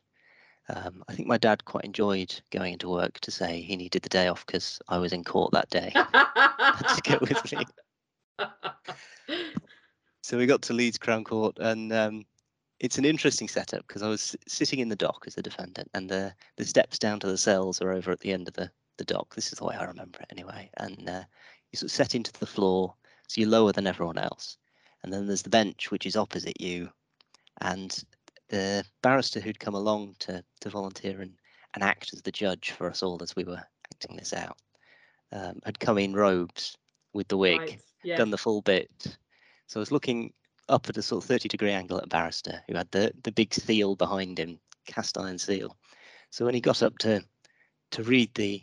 Um, 0.69 1.03
I 1.09 1.15
think 1.15 1.27
my 1.27 1.39
dad 1.39 1.65
quite 1.65 1.85
enjoyed 1.85 2.41
going 2.51 2.75
into 2.75 2.89
work 2.91 3.19
to 3.21 3.31
say 3.31 3.61
he 3.61 3.75
needed 3.75 4.03
the 4.03 4.09
day 4.09 4.29
off 4.29 4.47
because 4.47 4.79
I 4.89 4.99
was 4.99 5.13
in 5.13 5.25
court 5.25 5.51
that 5.53 5.71
day. 5.71 5.91
to 5.95 7.01
go 7.03 7.19
with 7.21 7.53
me. 7.53 7.65
so 10.23 10.39
we 10.39 10.47
got 10.47 10.63
to 10.63 10.75
Leeds 10.75 10.99
Crown 10.99 11.25
Court, 11.25 11.59
and 11.59 11.93
um, 11.93 12.25
it's 12.79 12.99
an 12.99 13.05
interesting 13.05 13.49
setup 13.49 13.87
because 13.89 14.03
I 14.03 14.09
was 14.09 14.37
sitting 14.47 14.79
in 14.79 14.91
the 14.91 14.97
dock 14.97 15.25
as 15.27 15.37
a 15.37 15.43
defendant, 15.43 15.91
and 15.95 16.09
the 16.09 16.33
the 16.57 16.65
steps 16.65 17.01
down 17.01 17.19
to 17.21 17.27
the 17.27 17.39
cells 17.39 17.83
are 17.83 17.91
over 17.91 18.13
at 18.13 18.21
the 18.21 18.33
end 18.33 18.47
of 18.47 18.55
the 18.55 18.71
the 18.99 19.05
dock. 19.05 19.35
This 19.35 19.53
is 19.53 19.59
the 19.59 19.65
way 19.65 19.77
I 19.77 19.85
remember 19.85 20.21
it 20.21 20.29
anyway. 20.31 20.71
And 20.77 21.09
uh, 21.09 21.23
you 21.73 21.77
sort 21.77 21.91
of 21.91 21.95
set 21.95 22.15
into 22.15 22.33
the 22.33 22.47
floor, 22.47 22.95
so 23.27 23.41
you're 23.41 23.51
lower 23.51 23.73
than 23.73 23.87
everyone 23.87 24.19
else. 24.19 24.59
And 25.03 25.13
then 25.13 25.27
there's 25.27 25.43
the 25.43 25.51
bench, 25.51 25.91
which 25.91 26.07
is 26.07 26.17
opposite 26.17 26.61
you. 26.61 26.91
And 27.61 27.97
the 28.49 28.85
barrister 29.03 29.41
who'd 29.41 29.61
come 29.61 29.75
along 29.75 30.17
to, 30.21 30.43
to 30.61 30.71
volunteer 30.71 31.21
and, 31.21 31.33
and 31.75 31.83
act 31.83 32.13
as 32.13 32.23
the 32.23 32.33
judge 32.33 32.73
for 32.73 32.89
us 32.89 33.03
all 33.03 33.23
as 33.23 33.37
we 33.37 33.45
were 33.45 33.63
acting 33.93 34.17
this 34.17 34.33
out 34.33 34.59
um, 35.33 35.61
had 35.65 35.81
come 35.81 35.99
in 35.99 36.15
robes 36.15 36.77
with 37.13 37.29
the 37.29 37.37
wig, 37.37 37.61
right. 37.61 37.83
yeah. 38.03 38.17
done 38.17 38.31
the 38.31 38.39
full 38.39 38.63
bit. 38.63 39.19
So 39.67 39.81
I 39.81 39.83
was 39.83 39.93
looking 39.93 40.33
up 40.69 40.89
at 40.89 40.97
a 40.97 41.03
sort 41.03 41.25
of 41.25 41.29
30 41.29 41.49
degree 41.49 41.73
angle 41.73 41.99
at 41.99 42.05
a 42.05 42.09
barrister 42.09 42.63
who 42.67 42.77
had 42.77 42.91
the, 42.91 43.13
the 43.23 43.33
big 43.33 43.53
seal 43.55 43.97
behind 43.97 44.39
him, 44.39 44.59
cast 44.87 45.19
iron 45.19 45.39
seal. 45.39 45.77
So 46.31 46.45
when 46.45 46.55
he 46.55 46.61
got 46.61 46.83
up 46.83 46.99
to 46.99 47.23
to 47.91 48.03
read 48.03 48.35
the 48.35 48.63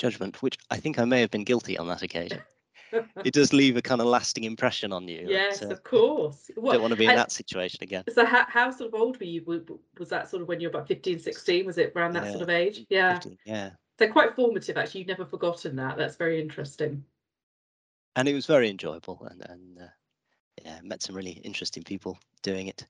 judgment, 0.00 0.42
which 0.42 0.58
I 0.70 0.78
think 0.78 0.98
I 0.98 1.04
may 1.04 1.20
have 1.20 1.30
been 1.30 1.44
guilty 1.44 1.78
on 1.78 1.86
that 1.88 2.02
occasion, 2.02 2.40
it 3.24 3.32
does 3.32 3.52
leave 3.52 3.76
a 3.76 3.82
kind 3.82 4.00
of 4.00 4.08
lasting 4.08 4.44
impression 4.44 4.92
on 4.92 5.06
you. 5.06 5.26
yes, 5.28 5.62
of 5.62 5.84
course. 5.84 6.50
What, 6.56 6.72
don't 6.72 6.82
want 6.82 6.92
to 6.92 6.98
be 6.98 7.06
in 7.06 7.14
that 7.14 7.30
situation 7.30 7.78
again. 7.82 8.04
So 8.12 8.24
how, 8.24 8.44
how 8.48 8.70
sort 8.70 8.92
of 8.92 9.00
old 9.00 9.20
were 9.20 9.26
you? 9.26 9.44
Was 9.98 10.08
that 10.08 10.28
sort 10.28 10.42
of 10.42 10.48
when 10.48 10.60
you 10.60 10.68
were 10.68 10.76
about 10.76 10.88
15, 10.88 11.20
16? 11.20 11.66
Was 11.66 11.78
it 11.78 11.92
around 11.94 12.14
that 12.14 12.24
yeah, 12.24 12.30
sort 12.30 12.42
of 12.42 12.50
age? 12.50 12.84
Yeah. 12.88 13.14
15, 13.14 13.38
yeah. 13.44 13.70
So 13.98 14.08
quite 14.08 14.34
formative 14.34 14.76
actually. 14.76 15.00
You've 15.00 15.08
never 15.08 15.26
forgotten 15.26 15.76
that. 15.76 15.96
That's 15.96 16.16
very 16.16 16.40
interesting. 16.40 17.04
And 18.16 18.26
it 18.26 18.34
was 18.34 18.46
very 18.46 18.68
enjoyable 18.68 19.26
and, 19.30 19.46
and 19.48 19.78
uh, 19.78 19.92
yeah, 20.64 20.80
met 20.82 21.02
some 21.02 21.14
really 21.14 21.32
interesting 21.32 21.82
people 21.82 22.18
doing 22.42 22.66
it. 22.66 22.86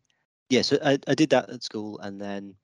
Yeah, 0.49 0.62
so 0.62 0.79
I, 0.85 0.99
I 1.07 1.14
did 1.14 1.31
that 1.31 1.50
at 1.50 1.62
school 1.62 1.99
and 1.99 2.21
then 2.21 2.55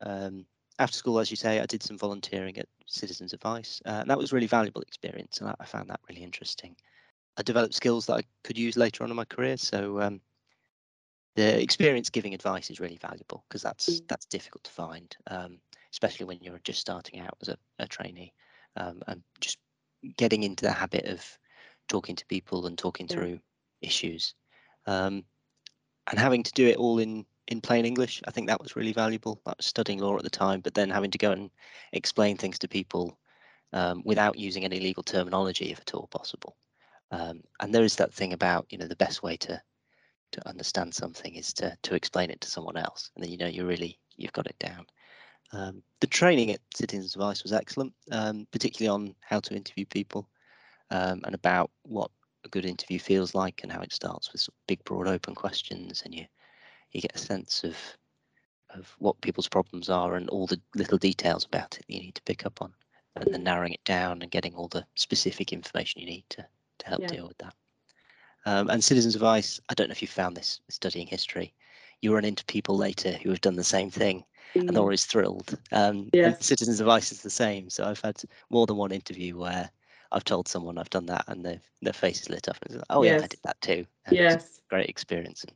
um, 0.00 0.46
after 0.82 0.96
school, 0.96 1.18
as 1.18 1.30
you 1.30 1.36
say, 1.36 1.60
I 1.60 1.66
did 1.66 1.82
some 1.82 1.96
volunteering 1.96 2.58
at 2.58 2.68
Citizens 2.86 3.32
Advice, 3.32 3.80
uh, 3.86 4.00
and 4.00 4.10
that 4.10 4.18
was 4.18 4.32
really 4.32 4.46
valuable 4.46 4.82
experience, 4.82 5.38
and 5.38 5.48
I, 5.48 5.54
I, 5.60 5.64
found 5.64 5.88
that 5.88 6.00
really 6.08 6.22
interesting. 6.22 6.76
I 7.36 7.42
developed 7.42 7.74
skills 7.74 8.06
that 8.06 8.16
I 8.16 8.22
could 8.44 8.58
use 8.58 8.76
later 8.76 9.04
on 9.04 9.10
in 9.10 9.16
my 9.16 9.24
career. 9.24 9.56
So 9.56 10.00
um, 10.00 10.20
the 11.36 11.62
experience 11.62 12.10
giving 12.10 12.34
advice 12.34 12.68
is 12.70 12.80
really 12.80 12.98
valuable 12.98 13.44
because 13.48 13.62
that's 13.62 13.88
mm. 13.88 14.08
that's 14.08 14.26
difficult 14.26 14.64
to 14.64 14.70
find, 14.70 15.16
um, 15.28 15.58
especially 15.92 16.26
when 16.26 16.38
you're 16.42 16.60
just 16.64 16.80
starting 16.80 17.20
out 17.20 17.36
as 17.40 17.48
a, 17.48 17.56
a 17.78 17.86
trainee, 17.86 18.32
um, 18.76 19.02
and 19.06 19.22
just 19.40 19.58
getting 20.16 20.42
into 20.42 20.64
the 20.64 20.72
habit 20.72 21.06
of 21.06 21.24
talking 21.88 22.16
to 22.16 22.26
people 22.26 22.66
and 22.66 22.76
talking 22.76 23.06
yeah. 23.08 23.16
through 23.16 23.40
issues, 23.80 24.34
um, 24.86 25.24
and 26.10 26.18
having 26.18 26.42
to 26.42 26.52
do 26.52 26.66
it 26.66 26.76
all 26.76 26.98
in 26.98 27.24
in 27.48 27.60
plain 27.60 27.84
English. 27.84 28.22
I 28.26 28.30
think 28.30 28.46
that 28.46 28.62
was 28.62 28.76
really 28.76 28.92
valuable. 28.92 29.40
I 29.46 29.54
was 29.56 29.66
studying 29.66 29.98
law 29.98 30.16
at 30.16 30.22
the 30.22 30.30
time, 30.30 30.60
but 30.60 30.74
then 30.74 30.90
having 30.90 31.10
to 31.10 31.18
go 31.18 31.32
and 31.32 31.50
explain 31.92 32.36
things 32.36 32.58
to 32.60 32.68
people 32.68 33.18
um, 33.72 34.02
without 34.04 34.38
using 34.38 34.64
any 34.64 34.80
legal 34.80 35.02
terminology, 35.02 35.70
if 35.70 35.80
at 35.80 35.94
all 35.94 36.06
possible. 36.08 36.56
Um, 37.10 37.42
and 37.60 37.74
there 37.74 37.84
is 37.84 37.96
that 37.96 38.12
thing 38.12 38.32
about 38.32 38.66
you 38.70 38.78
know 38.78 38.86
the 38.86 38.96
best 38.96 39.22
way 39.22 39.36
to 39.38 39.60
to 40.32 40.48
understand 40.48 40.94
something 40.94 41.34
is 41.34 41.52
to 41.54 41.76
to 41.82 41.94
explain 41.94 42.30
it 42.30 42.40
to 42.40 42.50
someone 42.50 42.76
else, 42.76 43.10
and 43.14 43.24
then 43.24 43.30
you 43.30 43.38
know 43.38 43.46
you 43.46 43.66
really 43.66 43.98
you've 44.16 44.32
got 44.32 44.46
it 44.46 44.58
down. 44.58 44.86
Um, 45.52 45.82
the 46.00 46.06
training 46.06 46.50
at 46.50 46.60
Citizens 46.74 47.14
Advice 47.14 47.42
was 47.42 47.52
excellent, 47.52 47.92
um, 48.10 48.46
particularly 48.52 48.88
on 48.88 49.14
how 49.20 49.40
to 49.40 49.54
interview 49.54 49.84
people 49.84 50.26
um, 50.90 51.20
and 51.24 51.34
about 51.34 51.70
what 51.82 52.10
a 52.44 52.48
good 52.48 52.64
interview 52.64 52.98
feels 52.98 53.34
like 53.34 53.60
and 53.62 53.70
how 53.70 53.82
it 53.82 53.92
starts 53.92 54.32
with 54.32 54.48
big, 54.66 54.82
broad, 54.84 55.06
open 55.06 55.34
questions, 55.34 56.02
and 56.04 56.14
you 56.14 56.24
you 56.92 57.00
get 57.00 57.14
a 57.14 57.18
sense 57.18 57.64
of 57.64 57.76
of 58.70 58.94
what 58.98 59.20
people's 59.20 59.48
problems 59.48 59.90
are 59.90 60.14
and 60.14 60.30
all 60.30 60.46
the 60.46 60.60
little 60.74 60.96
details 60.96 61.44
about 61.44 61.76
it 61.76 61.84
that 61.86 61.94
you 61.94 62.00
need 62.00 62.14
to 62.14 62.22
pick 62.22 62.46
up 62.46 62.62
on, 62.62 62.72
and 63.16 63.32
then 63.32 63.44
narrowing 63.44 63.72
it 63.72 63.84
down 63.84 64.22
and 64.22 64.30
getting 64.30 64.54
all 64.54 64.68
the 64.68 64.86
specific 64.94 65.52
information 65.52 66.00
you 66.00 66.06
need 66.06 66.24
to 66.30 66.46
to 66.78 66.86
help 66.86 67.02
yeah. 67.02 67.08
deal 67.08 67.28
with 67.28 67.38
that. 67.38 67.54
Um, 68.44 68.70
and 68.70 68.82
Citizens 68.82 69.14
Advice, 69.14 69.60
I 69.68 69.74
don't 69.74 69.88
know 69.88 69.92
if 69.92 70.02
you 70.02 70.08
found 70.08 70.36
this 70.36 70.60
studying 70.68 71.06
history, 71.06 71.54
you 72.00 72.12
run 72.12 72.24
into 72.24 72.44
people 72.46 72.76
later 72.76 73.12
who 73.12 73.30
have 73.30 73.40
done 73.40 73.56
the 73.56 73.64
same 73.64 73.90
thing 73.90 74.24
mm. 74.54 74.60
and 74.60 74.70
they're 74.70 74.82
always 74.82 75.06
thrilled. 75.06 75.56
Um, 75.70 76.10
yeah. 76.12 76.34
Citizens 76.40 76.80
Advice 76.80 77.12
is 77.12 77.22
the 77.22 77.30
same. 77.30 77.70
So 77.70 77.84
I've 77.84 78.00
had 78.00 78.20
more 78.50 78.66
than 78.66 78.76
one 78.76 78.92
interview 78.92 79.38
where 79.38 79.70
I've 80.10 80.24
told 80.24 80.48
someone 80.48 80.76
I've 80.76 80.90
done 80.90 81.06
that 81.06 81.24
and 81.28 81.44
their 81.44 81.60
their 81.80 81.92
face 81.92 82.20
is 82.20 82.28
lit 82.28 82.48
up 82.48 82.56
and 82.66 82.76
like, 82.76 82.84
oh 82.90 83.02
yes. 83.02 83.18
yeah, 83.18 83.24
I 83.24 83.28
did 83.28 83.40
that 83.44 83.60
too. 83.60 83.86
And 84.06 84.16
yes. 84.16 84.60
great 84.68 84.88
experience. 84.88 85.44
And 85.44 85.52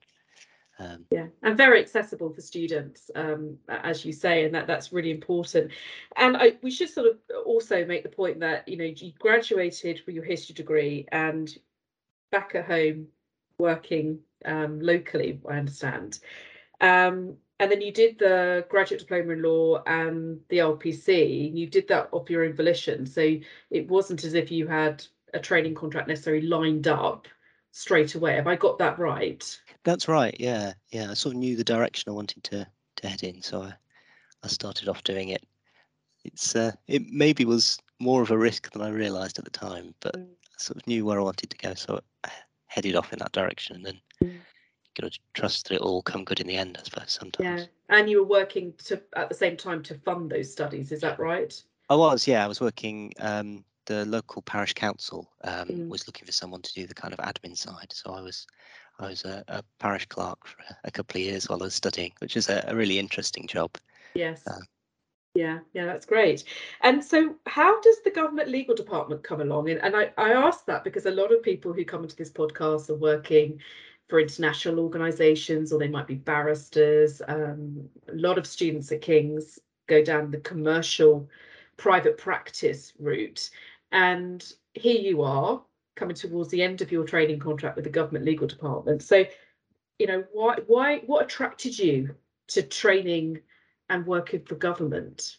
um, 0.78 1.06
yeah, 1.10 1.26
and 1.42 1.56
very 1.56 1.80
accessible 1.80 2.32
for 2.32 2.40
students, 2.40 3.10
um, 3.14 3.56
as 3.68 4.04
you 4.04 4.12
say, 4.12 4.44
and 4.44 4.54
that 4.54 4.66
that's 4.66 4.92
really 4.92 5.10
important. 5.10 5.72
And 6.16 6.36
I, 6.36 6.52
we 6.62 6.70
should 6.70 6.90
sort 6.90 7.06
of 7.06 7.18
also 7.46 7.84
make 7.86 8.02
the 8.02 8.10
point 8.10 8.40
that 8.40 8.68
you 8.68 8.76
know 8.76 8.84
you 8.84 9.12
graduated 9.18 10.02
with 10.06 10.14
your 10.14 10.24
history 10.24 10.54
degree 10.54 11.06
and 11.12 11.54
back 12.30 12.54
at 12.54 12.66
home 12.66 13.08
working 13.58 14.18
um, 14.44 14.80
locally, 14.80 15.40
I 15.48 15.56
understand. 15.56 16.18
Um, 16.80 17.36
and 17.58 17.70
then 17.70 17.80
you 17.80 17.90
did 17.90 18.18
the 18.18 18.66
graduate 18.68 19.00
diploma 19.00 19.32
in 19.32 19.42
law 19.42 19.82
and 19.86 20.40
the 20.50 20.58
LPC. 20.58 21.48
And 21.48 21.58
You 21.58 21.66
did 21.66 21.88
that 21.88 22.10
off 22.12 22.28
your 22.28 22.44
own 22.44 22.52
volition, 22.52 23.06
so 23.06 23.36
it 23.70 23.88
wasn't 23.88 24.24
as 24.24 24.34
if 24.34 24.50
you 24.50 24.66
had 24.66 25.04
a 25.32 25.40
training 25.40 25.74
contract 25.74 26.08
necessarily 26.08 26.46
lined 26.46 26.86
up 26.86 27.28
straight 27.76 28.14
away. 28.14 28.34
Have 28.34 28.46
I 28.46 28.56
got 28.56 28.78
that 28.78 28.98
right? 28.98 29.60
That's 29.84 30.08
right. 30.08 30.34
Yeah, 30.40 30.72
yeah. 30.90 31.10
I 31.10 31.14
sort 31.14 31.34
of 31.34 31.40
knew 31.40 31.56
the 31.56 31.64
direction 31.64 32.10
I 32.10 32.14
wanted 32.14 32.42
to 32.44 32.66
to 32.96 33.08
head 33.08 33.22
in, 33.22 33.42
so 33.42 33.62
I 33.62 33.74
I 34.42 34.48
started 34.48 34.88
off 34.88 35.04
doing 35.04 35.28
it. 35.28 35.44
It's 36.24 36.56
uh, 36.56 36.72
it 36.88 37.02
maybe 37.10 37.44
was 37.44 37.78
more 38.00 38.22
of 38.22 38.30
a 38.30 38.38
risk 38.38 38.72
than 38.72 38.82
I 38.82 38.88
realised 38.88 39.38
at 39.38 39.44
the 39.44 39.50
time, 39.50 39.94
but 40.00 40.16
mm. 40.16 40.24
I 40.24 40.56
sort 40.56 40.78
of 40.78 40.86
knew 40.86 41.04
where 41.04 41.20
I 41.20 41.22
wanted 41.22 41.50
to 41.50 41.58
go, 41.58 41.74
so 41.74 42.00
I 42.24 42.30
headed 42.66 42.96
off 42.96 43.12
in 43.12 43.18
that 43.18 43.32
direction, 43.32 43.76
and 43.76 43.84
then. 43.84 44.00
Mm. 44.24 44.40
You 44.98 45.02
got 45.02 45.12
to 45.12 45.18
trust 45.34 45.68
that 45.68 45.74
it'll 45.74 45.88
all 45.88 46.00
come 46.00 46.24
good 46.24 46.40
in 46.40 46.46
the 46.46 46.56
end, 46.56 46.78
I 46.80 46.82
suppose. 46.82 47.12
Sometimes. 47.12 47.68
Yeah, 47.90 47.96
and 47.98 48.08
you 48.08 48.22
were 48.22 48.28
working 48.28 48.72
to 48.86 49.02
at 49.14 49.28
the 49.28 49.34
same 49.34 49.54
time 49.54 49.82
to 49.82 49.94
fund 49.94 50.30
those 50.30 50.50
studies. 50.50 50.90
Is 50.90 51.02
that 51.02 51.18
right? 51.18 51.52
I 51.90 51.96
was. 51.96 52.26
Yeah, 52.26 52.42
I 52.42 52.48
was 52.48 52.62
working 52.62 53.12
um, 53.20 53.62
the 53.86 54.04
local 54.04 54.42
parish 54.42 54.74
council 54.74 55.28
um, 55.44 55.68
mm. 55.68 55.88
was 55.88 56.06
looking 56.06 56.26
for 56.26 56.32
someone 56.32 56.62
to 56.62 56.74
do 56.74 56.86
the 56.86 56.94
kind 56.94 57.14
of 57.14 57.20
admin 57.20 57.56
side. 57.56 57.92
So 57.92 58.12
I 58.12 58.20
was 58.20 58.46
I 58.98 59.08
was 59.08 59.24
a, 59.24 59.44
a 59.48 59.62
parish 59.78 60.06
clerk 60.06 60.46
for 60.46 60.56
a, 60.84 60.90
couple 60.90 61.20
of 61.20 61.26
years 61.26 61.48
while 61.48 61.60
I 61.62 61.66
was 61.66 61.74
studying, 61.74 62.12
which 62.20 62.36
is 62.36 62.48
a, 62.48 62.64
a 62.66 62.74
really 62.74 62.98
interesting 62.98 63.46
job. 63.46 63.70
Yes. 64.14 64.42
Uh, 64.46 64.60
yeah, 65.34 65.58
yeah, 65.74 65.84
that's 65.84 66.06
great. 66.06 66.44
And 66.80 67.04
so, 67.04 67.34
how 67.46 67.78
does 67.82 68.00
the 68.02 68.10
government 68.10 68.48
legal 68.48 68.74
department 68.74 69.22
come 69.22 69.42
along? 69.42 69.68
And, 69.68 69.82
and 69.82 69.94
I, 69.94 70.10
I 70.16 70.32
ask 70.32 70.64
that 70.64 70.82
because 70.82 71.04
a 71.04 71.10
lot 71.10 71.30
of 71.30 71.42
people 71.42 71.74
who 71.74 71.84
come 71.84 72.04
into 72.04 72.16
this 72.16 72.30
podcast 72.30 72.88
are 72.88 72.94
working 72.94 73.60
for 74.08 74.18
international 74.18 74.80
organisations, 74.80 75.72
or 75.72 75.78
they 75.78 75.88
might 75.88 76.06
be 76.06 76.14
barristers. 76.14 77.20
Um, 77.28 77.86
a 78.08 78.14
lot 78.14 78.38
of 78.38 78.46
students 78.46 78.90
at 78.92 79.02
King's 79.02 79.58
go 79.88 80.02
down 80.02 80.30
the 80.30 80.40
commercial 80.40 81.28
private 81.76 82.16
practice 82.16 82.94
route. 82.98 83.50
And 83.96 84.44
here 84.74 85.00
you 85.00 85.22
are 85.22 85.62
coming 85.94 86.14
towards 86.14 86.50
the 86.50 86.62
end 86.62 86.82
of 86.82 86.92
your 86.92 87.04
training 87.04 87.40
contract 87.40 87.76
with 87.76 87.86
the 87.86 87.90
government 87.90 88.26
legal 88.26 88.46
department. 88.46 89.02
So, 89.02 89.24
you 89.98 90.06
know, 90.06 90.22
why 90.34 90.56
why 90.66 90.98
what 91.06 91.24
attracted 91.24 91.78
you 91.78 92.14
to 92.48 92.62
training 92.62 93.40
and 93.88 94.06
working 94.06 94.42
for 94.44 94.54
government? 94.54 95.38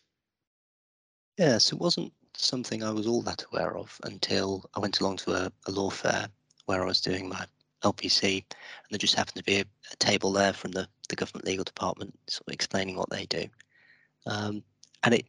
Yes, 1.37 1.71
it 1.71 1.77
wasn't 1.77 2.11
something 2.33 2.81
I 2.81 2.89
was 2.89 3.05
all 3.05 3.21
that 3.21 3.45
aware 3.51 3.77
of 3.77 3.95
until 4.05 4.67
I 4.73 4.79
went 4.79 5.01
along 5.01 5.17
to 5.17 5.33
a, 5.33 5.51
a 5.67 5.71
law 5.71 5.91
fair 5.91 6.27
where 6.65 6.81
I 6.81 6.87
was 6.87 6.99
doing 6.99 7.29
my 7.29 7.45
LPC, 7.83 8.37
and 8.37 8.89
there 8.89 8.97
just 8.97 9.13
happened 9.13 9.37
to 9.37 9.43
be 9.43 9.59
a, 9.59 9.65
a, 9.91 9.95
table 9.97 10.31
there 10.31 10.53
from 10.53 10.71
the, 10.71 10.87
the 11.09 11.15
government 11.15 11.45
legal 11.45 11.63
department, 11.63 12.17
sort 12.27 12.47
of 12.47 12.53
explaining 12.55 12.95
what 12.95 13.11
they 13.11 13.27
do. 13.27 13.45
Um, 14.25 14.63
and 15.03 15.13
it 15.13 15.27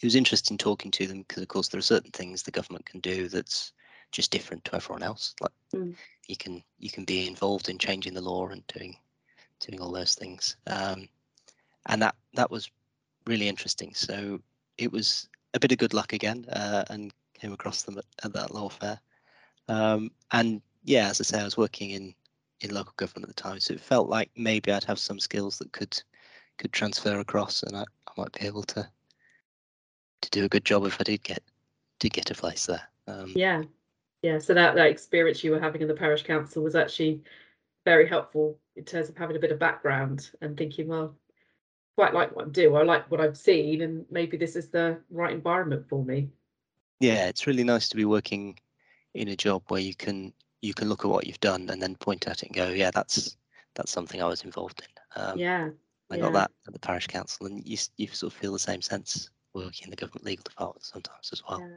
it 0.00 0.06
was 0.06 0.14
interesting 0.14 0.56
talking 0.56 0.90
to 0.92 1.06
them 1.06 1.24
because, 1.26 1.42
of 1.42 1.48
course, 1.48 1.68
there 1.68 1.78
are 1.78 1.82
certain 1.82 2.12
things 2.12 2.42
the 2.42 2.50
government 2.50 2.86
can 2.86 3.00
do 3.00 3.28
that's 3.28 3.72
just 4.12 4.30
different 4.30 4.64
to 4.64 4.76
everyone 4.76 5.02
else. 5.02 5.34
Like 5.40 5.52
mm. 5.74 5.94
you 6.28 6.36
can 6.36 6.62
you 6.78 6.90
can 6.90 7.04
be 7.04 7.26
involved 7.26 7.68
in 7.68 7.78
changing 7.78 8.14
the 8.14 8.20
law 8.20 8.48
and 8.48 8.66
doing 8.68 8.96
doing 9.60 9.80
all 9.80 9.92
those 9.92 10.14
things, 10.14 10.56
um, 10.68 11.08
and 11.86 12.00
that 12.02 12.14
that 12.34 12.50
was 12.50 12.70
really 13.26 13.48
interesting. 13.48 13.92
So 13.94 14.40
it 14.78 14.92
was 14.92 15.28
a 15.54 15.60
bit 15.60 15.72
of 15.72 15.78
good 15.78 15.94
luck 15.94 16.12
again, 16.12 16.46
uh, 16.50 16.84
and 16.90 17.12
came 17.34 17.52
across 17.52 17.82
them 17.82 17.98
at, 17.98 18.04
at 18.24 18.32
that 18.34 18.54
law 18.54 18.68
fair. 18.68 19.00
Um, 19.68 20.10
and 20.32 20.62
yeah, 20.84 21.08
as 21.08 21.20
I 21.20 21.24
say, 21.24 21.40
I 21.40 21.44
was 21.44 21.56
working 21.56 21.90
in 21.90 22.14
in 22.60 22.74
local 22.74 22.94
government 22.96 23.28
at 23.28 23.36
the 23.36 23.42
time, 23.42 23.60
so 23.60 23.74
it 23.74 23.80
felt 23.80 24.08
like 24.08 24.30
maybe 24.36 24.72
I'd 24.72 24.84
have 24.84 24.98
some 24.98 25.18
skills 25.18 25.58
that 25.58 25.72
could 25.72 26.00
could 26.56 26.72
transfer 26.72 27.18
across, 27.18 27.64
and 27.64 27.76
I, 27.76 27.82
I 27.82 28.12
might 28.16 28.32
be 28.32 28.46
able 28.46 28.62
to 28.64 28.88
to 30.20 30.30
do 30.30 30.44
a 30.44 30.48
good 30.48 30.64
job 30.64 30.84
if 30.84 31.00
I 31.00 31.04
did 31.04 31.22
get 31.22 31.42
did 31.98 32.12
get 32.12 32.30
a 32.30 32.34
place 32.34 32.66
there. 32.66 32.82
Um, 33.06 33.32
yeah, 33.34 33.62
yeah. 34.22 34.38
So 34.38 34.54
that 34.54 34.74
that 34.74 34.90
experience 34.90 35.42
you 35.42 35.52
were 35.52 35.60
having 35.60 35.82
in 35.82 35.88
the 35.88 35.94
parish 35.94 36.22
council 36.24 36.62
was 36.62 36.74
actually 36.74 37.22
very 37.84 38.06
helpful 38.06 38.58
in 38.76 38.84
terms 38.84 39.08
of 39.08 39.16
having 39.16 39.36
a 39.36 39.40
bit 39.40 39.52
of 39.52 39.58
background 39.58 40.30
and 40.40 40.56
thinking, 40.56 40.88
well, 40.88 41.14
quite 41.96 42.14
like 42.14 42.34
what 42.34 42.44
I'm 42.44 42.52
doing. 42.52 42.76
I 42.76 42.82
like 42.82 43.10
what 43.10 43.20
I've 43.20 43.36
seen, 43.36 43.82
and 43.82 44.04
maybe 44.10 44.36
this 44.36 44.56
is 44.56 44.68
the 44.68 45.00
right 45.10 45.32
environment 45.32 45.88
for 45.88 46.04
me. 46.04 46.28
Yeah, 47.00 47.26
it's 47.26 47.46
really 47.46 47.64
nice 47.64 47.88
to 47.88 47.96
be 47.96 48.04
working 48.04 48.58
in 49.14 49.28
a 49.28 49.36
job 49.36 49.62
where 49.68 49.80
you 49.80 49.94
can 49.94 50.32
you 50.60 50.74
can 50.74 50.88
look 50.88 51.04
at 51.04 51.10
what 51.10 51.26
you've 51.26 51.40
done 51.40 51.70
and 51.70 51.80
then 51.80 51.94
point 51.96 52.26
at 52.26 52.42
it 52.42 52.46
and 52.48 52.54
go, 52.54 52.68
yeah, 52.68 52.90
that's 52.90 53.36
that's 53.74 53.92
something 53.92 54.22
I 54.22 54.26
was 54.26 54.44
involved 54.44 54.82
in. 54.82 55.22
Um, 55.22 55.38
yeah, 55.38 55.70
I 56.10 56.16
yeah. 56.16 56.22
got 56.22 56.32
that 56.34 56.50
at 56.66 56.72
the 56.72 56.78
parish 56.78 57.06
council, 57.06 57.46
and 57.46 57.66
you 57.66 57.76
you 57.96 58.08
sort 58.08 58.32
of 58.32 58.38
feel 58.38 58.52
the 58.52 58.58
same 58.58 58.82
sense 58.82 59.30
working 59.54 59.84
in 59.84 59.90
the 59.90 59.96
government 59.96 60.24
legal 60.24 60.44
department 60.44 60.84
sometimes 60.84 61.30
as 61.32 61.42
well. 61.48 61.60
Yeah. 61.60 61.76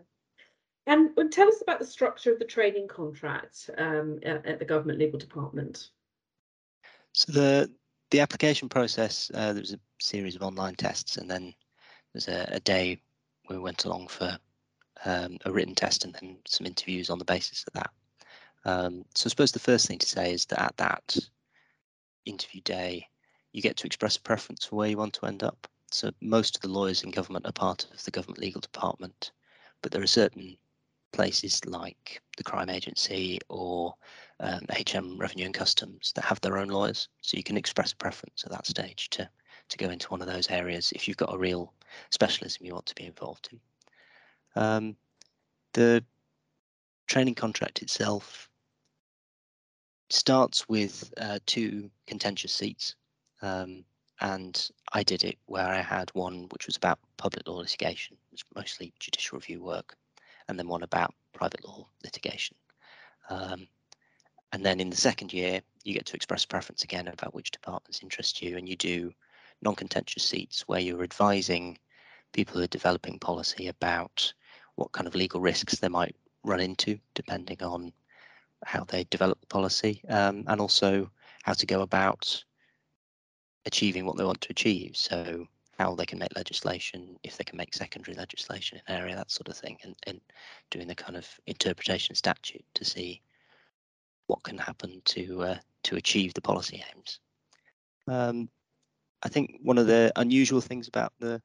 And, 0.88 1.12
and 1.18 1.32
tell 1.32 1.48
us 1.48 1.62
about 1.62 1.80
the 1.80 1.86
structure 1.86 2.34
of 2.34 2.40
the 2.40 2.46
training 2.46 2.88
contract 2.88 3.70
um, 3.78 4.20
at, 4.24 4.46
at, 4.46 4.60
the 4.60 4.66
government 4.66 5.00
legal 5.00 5.20
department. 5.20 5.90
So 7.14 7.32
the 7.32 7.72
the 8.10 8.20
application 8.20 8.68
process, 8.68 9.32
uh, 9.34 9.54
there 9.54 9.62
was 9.62 9.74
a 9.74 9.80
series 10.02 10.36
of 10.36 10.42
online 10.42 10.76
tests, 10.76 11.18
and 11.18 11.30
then 11.30 11.54
there's 12.14 12.28
a, 12.28 12.50
a 12.52 12.60
day 12.60 13.02
where 13.46 13.58
we 13.58 13.64
went 13.64 13.86
along 13.86 14.08
for 14.08 14.38
um, 15.06 15.38
a 15.46 15.52
written 15.52 15.76
test 15.76 16.04
and 16.04 16.14
then 16.14 16.38
some 16.46 16.68
interviews 16.68 17.10
on 17.10 17.20
the 17.20 17.26
basis 17.26 17.64
of 17.68 17.74
that. 17.74 17.90
Um, 18.66 19.06
so 19.16 19.28
I 19.28 19.30
suppose 19.30 19.52
the 19.52 19.60
first 19.60 19.88
thing 19.88 19.98
to 20.00 20.06
say 20.06 20.34
is 20.34 20.46
that 20.48 20.62
at 20.62 20.78
that 20.78 21.18
interview 22.26 22.62
day, 22.62 23.08
you 23.54 23.62
get 23.62 23.78
to 23.78 23.88
express 23.88 24.18
a 24.18 24.22
preference 24.22 24.66
for 24.66 24.76
where 24.76 24.90
you 24.90 24.98
want 24.98 25.14
to 25.14 25.26
end 25.26 25.44
up. 25.44 25.68
So 25.94 26.12
most 26.22 26.56
of 26.56 26.62
the 26.62 26.70
lawyers 26.70 27.04
in 27.04 27.12
government 27.12 27.46
are 27.46 27.52
part 27.52 27.88
of 27.94 28.04
the 28.04 28.12
government 28.12 28.40
legal 28.40 28.62
department, 28.62 29.32
but 29.82 29.92
there 29.92 30.02
are 30.02 30.08
certain 30.08 30.58
places 31.12 31.64
like 31.66 32.22
the 32.38 32.44
crime 32.44 32.70
agency 32.70 33.40
or 33.50 33.94
um, 34.40 34.62
HM 34.70 35.18
Revenue 35.18 35.46
and 35.46 35.54
Customs 35.54 36.14
that 36.16 36.26
have 36.26 36.40
their 36.42 36.58
own 36.58 36.70
lawyers. 36.70 37.10
So 37.22 37.38
you 37.38 37.44
can 37.44 37.58
express 37.58 37.92
a 37.92 37.98
preference 37.98 38.44
at 38.46 38.52
that 38.52 38.68
stage 38.68 39.10
to 39.12 39.30
to 39.70 39.78
go 39.78 39.90
into 39.90 40.08
one 40.10 40.22
of 40.22 40.28
those 40.28 40.50
areas 40.50 40.92
if 40.94 41.08
you've 41.08 41.18
got 41.18 41.34
a 41.34 41.38
real 41.38 41.74
specialism 42.10 42.66
you 42.66 42.74
want 42.74 42.86
to 42.88 42.96
be 42.96 43.06
involved 43.06 43.50
in. 43.52 44.62
Um, 44.62 44.96
the 45.74 46.04
training 47.08 47.36
contract 47.36 47.82
itself 47.82 48.50
starts 50.10 50.68
with 50.68 51.14
uh, 51.18 51.40
two 51.46 51.90
contentious 52.06 52.52
seats. 52.52 52.96
Um, 53.42 53.86
and 54.22 54.70
I 54.94 55.04
did 55.04 55.24
it 55.24 55.38
where 55.48 55.68
I 55.68 55.82
had 55.82 56.12
one 56.14 56.48
which 56.52 56.68
was 56.68 56.78
about 56.78 57.00
public 57.18 57.48
law 57.48 57.58
litigation, 57.58 58.18
mostly 58.56 58.94
judicial 59.00 59.38
review 59.38 59.64
work, 59.64 59.96
and 60.48 60.58
then 60.58 60.68
one 60.68 60.84
about 60.84 61.14
private 61.34 61.66
law 61.66 61.88
litigation. 62.04 62.56
Um, 63.30 63.68
and 64.54 64.66
then 64.66 64.80
in 64.80 64.90
the 64.90 64.96
second 64.96 65.34
year, 65.34 65.62
you 65.84 65.94
get 65.94 66.06
to 66.08 66.16
express 66.16 66.46
preference 66.46 66.84
again 66.84 67.08
about 67.08 67.34
which 67.34 67.52
departments 67.52 68.04
interest 68.04 68.42
you, 68.42 68.58
and 68.58 68.70
you 68.70 68.76
do 68.76 69.12
non-contentious 69.62 70.24
seats 70.24 70.68
where 70.68 70.80
you're 70.80 71.04
advising 71.04 71.78
people 72.32 72.58
who 72.58 72.64
are 72.64 72.68
developing 72.68 73.20
policy 73.20 73.68
about 73.68 74.34
what 74.76 74.92
kind 74.92 75.08
of 75.08 75.16
legal 75.16 75.42
risks 75.42 75.80
they 75.80 75.88
might 75.88 76.16
run 76.44 76.60
into 76.60 76.98
depending 77.14 77.62
on 77.62 77.92
how 78.66 78.84
they 78.86 79.04
develop 79.06 79.40
the 79.42 79.48
policy 79.48 80.02
um, 80.10 80.44
and 80.48 80.62
also 80.62 81.10
how 81.44 81.54
to 81.54 81.66
go 81.66 81.82
about 81.82 82.44
achieving 83.66 84.06
what 84.06 84.18
they 84.18 84.24
want 84.24 84.42
to 84.42 84.52
achieve. 84.52 84.96
So 84.98 85.48
how 85.78 85.96
they 85.96 86.06
can 86.06 86.20
make 86.20 86.36
legislation, 86.36 87.18
if 87.24 87.38
they 87.38 87.44
can 87.44 87.58
make 87.58 87.74
secondary 87.74 88.16
legislation 88.16 88.78
in 88.78 88.94
an 88.94 89.02
area, 89.02 89.16
that 89.16 89.32
sort 89.32 89.50
of 89.50 89.58
thing, 89.58 89.78
and, 89.84 89.96
and 90.06 90.22
doing 90.70 90.88
the 90.88 90.96
kind 90.96 91.18
of 91.18 91.28
interpretation 91.48 92.16
statute 92.16 92.66
to 92.76 92.86
see 92.86 93.22
what 94.28 94.44
can 94.44 94.58
happen 94.58 95.02
to 95.06 95.44
uh, 95.44 95.58
to 95.84 95.96
achieve 95.96 96.34
the 96.34 96.42
policy 96.42 96.84
aims. 96.94 97.20
Um, 98.08 98.50
I 99.24 99.30
think 99.30 99.60
one 99.62 99.78
of 99.78 99.88
the 99.88 100.12
unusual 100.16 100.62
things 100.62 100.88
about 100.88 101.14
the 101.20 101.42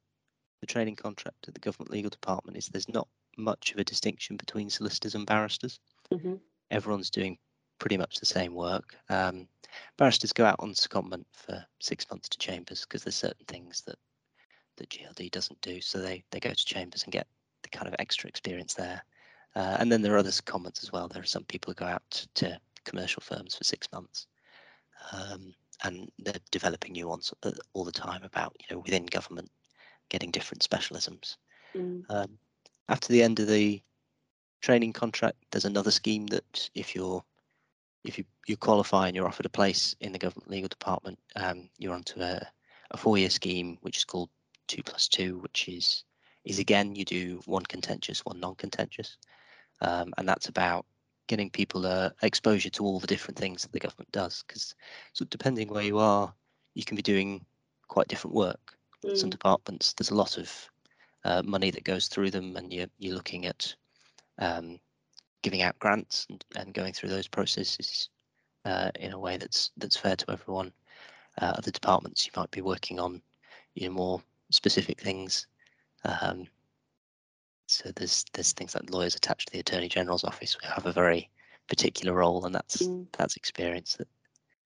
the 0.60 0.66
training 0.66 0.96
contract 0.96 1.48
at 1.48 1.54
the 1.54 1.60
government 1.60 1.90
legal 1.90 2.10
department 2.10 2.56
is 2.56 2.66
there's 2.66 2.88
not 2.88 3.08
much 3.36 3.72
of 3.72 3.78
a 3.78 3.84
distinction 3.84 4.36
between 4.36 4.70
solicitors 4.70 5.14
and 5.14 5.26
barristers. 5.26 5.80
Mm-hmm. 6.12 6.34
Everyone's 6.70 7.10
doing 7.10 7.38
pretty 7.78 7.96
much 7.96 8.16
the 8.16 8.26
same 8.26 8.54
work. 8.54 8.96
Um, 9.08 9.48
barristers 9.96 10.32
go 10.32 10.44
out 10.44 10.56
on 10.60 10.72
secondment 10.72 11.24
for 11.32 11.64
six 11.80 12.06
months 12.10 12.28
to 12.30 12.38
chambers 12.38 12.82
because 12.82 13.04
there's 13.04 13.16
certain 13.16 13.44
things 13.46 13.82
that 13.86 13.98
that 14.76 14.90
GLD 14.90 15.30
doesn't 15.30 15.60
do, 15.62 15.80
so 15.80 15.98
they 15.98 16.22
they 16.30 16.40
go 16.40 16.50
to 16.50 16.64
chambers 16.64 17.04
and 17.04 17.12
get 17.12 17.26
the 17.62 17.68
kind 17.70 17.88
of 17.88 17.94
extra 17.98 18.28
experience 18.28 18.74
there. 18.74 19.02
Uh, 19.54 19.76
and 19.80 19.90
then 19.90 20.02
there 20.02 20.14
are 20.14 20.18
other 20.18 20.30
secondments 20.30 20.82
as 20.82 20.92
well. 20.92 21.08
There 21.08 21.22
are 21.22 21.26
some 21.26 21.44
people 21.44 21.70
who 21.70 21.76
go 21.76 21.86
out 21.86 22.26
to 22.34 22.60
commercial 22.84 23.22
firms 23.22 23.54
for 23.54 23.64
six 23.64 23.88
months, 23.90 24.26
um, 25.12 25.54
and 25.82 26.10
they're 26.18 26.34
developing 26.50 26.92
nuance 26.92 27.32
all 27.72 27.84
the 27.84 27.92
time 27.92 28.22
about 28.22 28.54
you 28.60 28.74
know 28.74 28.80
within 28.80 29.06
government 29.06 29.50
getting 30.08 30.30
different 30.30 30.62
specialisms. 30.62 31.36
Mm. 31.74 32.04
Um, 32.08 32.38
after 32.88 33.12
the 33.12 33.22
end 33.22 33.40
of 33.40 33.48
the 33.48 33.82
training 34.60 34.92
contract, 34.92 35.38
there's 35.50 35.64
another 35.64 35.90
scheme 35.90 36.26
that 36.28 36.70
if 36.74 36.94
you're 36.94 37.24
if 38.06 38.18
you, 38.18 38.24
you 38.46 38.56
qualify 38.56 39.06
and 39.06 39.16
you're 39.16 39.26
offered 39.26 39.46
a 39.46 39.50
place 39.50 39.94
in 40.00 40.12
the 40.12 40.18
government 40.18 40.50
legal 40.50 40.68
department, 40.68 41.18
um, 41.36 41.68
you're 41.78 41.94
onto 41.94 42.20
a, 42.20 42.46
a 42.90 42.96
four-year 42.96 43.30
scheme 43.30 43.78
which 43.82 43.98
is 43.98 44.04
called 44.04 44.30
two 44.68 44.82
plus 44.82 45.08
two, 45.08 45.38
which 45.38 45.68
is 45.68 46.04
is 46.44 46.58
again 46.60 46.94
you 46.94 47.04
do 47.04 47.40
one 47.46 47.64
contentious, 47.64 48.24
one 48.24 48.38
non-contentious, 48.38 49.16
um, 49.80 50.12
and 50.16 50.28
that's 50.28 50.48
about 50.48 50.86
getting 51.26 51.50
people 51.50 51.84
uh, 51.84 52.10
exposure 52.22 52.70
to 52.70 52.84
all 52.84 53.00
the 53.00 53.06
different 53.06 53.36
things 53.36 53.62
that 53.62 53.72
the 53.72 53.80
government 53.80 54.10
does. 54.12 54.44
Because 54.46 54.74
so 55.12 55.24
depending 55.24 55.68
where 55.68 55.82
you 55.82 55.98
are, 55.98 56.32
you 56.74 56.84
can 56.84 56.96
be 56.96 57.02
doing 57.02 57.44
quite 57.88 58.08
different 58.08 58.36
work. 58.36 58.78
Mm. 59.04 59.16
Some 59.16 59.30
departments 59.30 59.92
there's 59.94 60.10
a 60.10 60.14
lot 60.14 60.38
of 60.38 60.70
uh, 61.24 61.42
money 61.44 61.70
that 61.72 61.84
goes 61.84 62.06
through 62.06 62.30
them, 62.30 62.56
and 62.56 62.72
you're 62.72 62.88
you're 62.98 63.16
looking 63.16 63.46
at 63.46 63.74
um, 64.38 64.78
giving 65.46 65.62
out 65.62 65.78
grants 65.78 66.26
and, 66.28 66.44
and 66.56 66.74
going 66.74 66.92
through 66.92 67.08
those 67.08 67.28
processes 67.28 68.08
uh, 68.64 68.90
in 68.98 69.12
a 69.12 69.18
way 69.18 69.36
that's 69.36 69.70
that's 69.76 69.96
fair 69.96 70.16
to 70.16 70.28
everyone. 70.28 70.72
Uh, 71.40 71.52
other 71.56 71.70
departments 71.70 72.26
you 72.26 72.32
might 72.36 72.50
be 72.50 72.62
working 72.62 72.98
on, 72.98 73.22
you 73.76 73.86
know, 73.86 73.94
more 73.94 74.20
specific 74.50 75.00
things. 75.00 75.46
Um, 76.04 76.48
so 77.68 77.92
there's 77.94 78.24
there's 78.32 78.54
things 78.54 78.74
like 78.74 78.90
lawyers 78.90 79.14
attached 79.14 79.46
to 79.46 79.52
the 79.52 79.60
attorney 79.60 79.88
general's 79.88 80.24
office 80.24 80.56
who 80.60 80.68
have 80.68 80.86
a 80.86 80.92
very 80.92 81.30
particular 81.68 82.12
role, 82.12 82.44
and 82.44 82.52
that's 82.52 82.78
mm. 82.78 83.06
that's 83.16 83.36
experience 83.36 83.94
that 83.94 84.08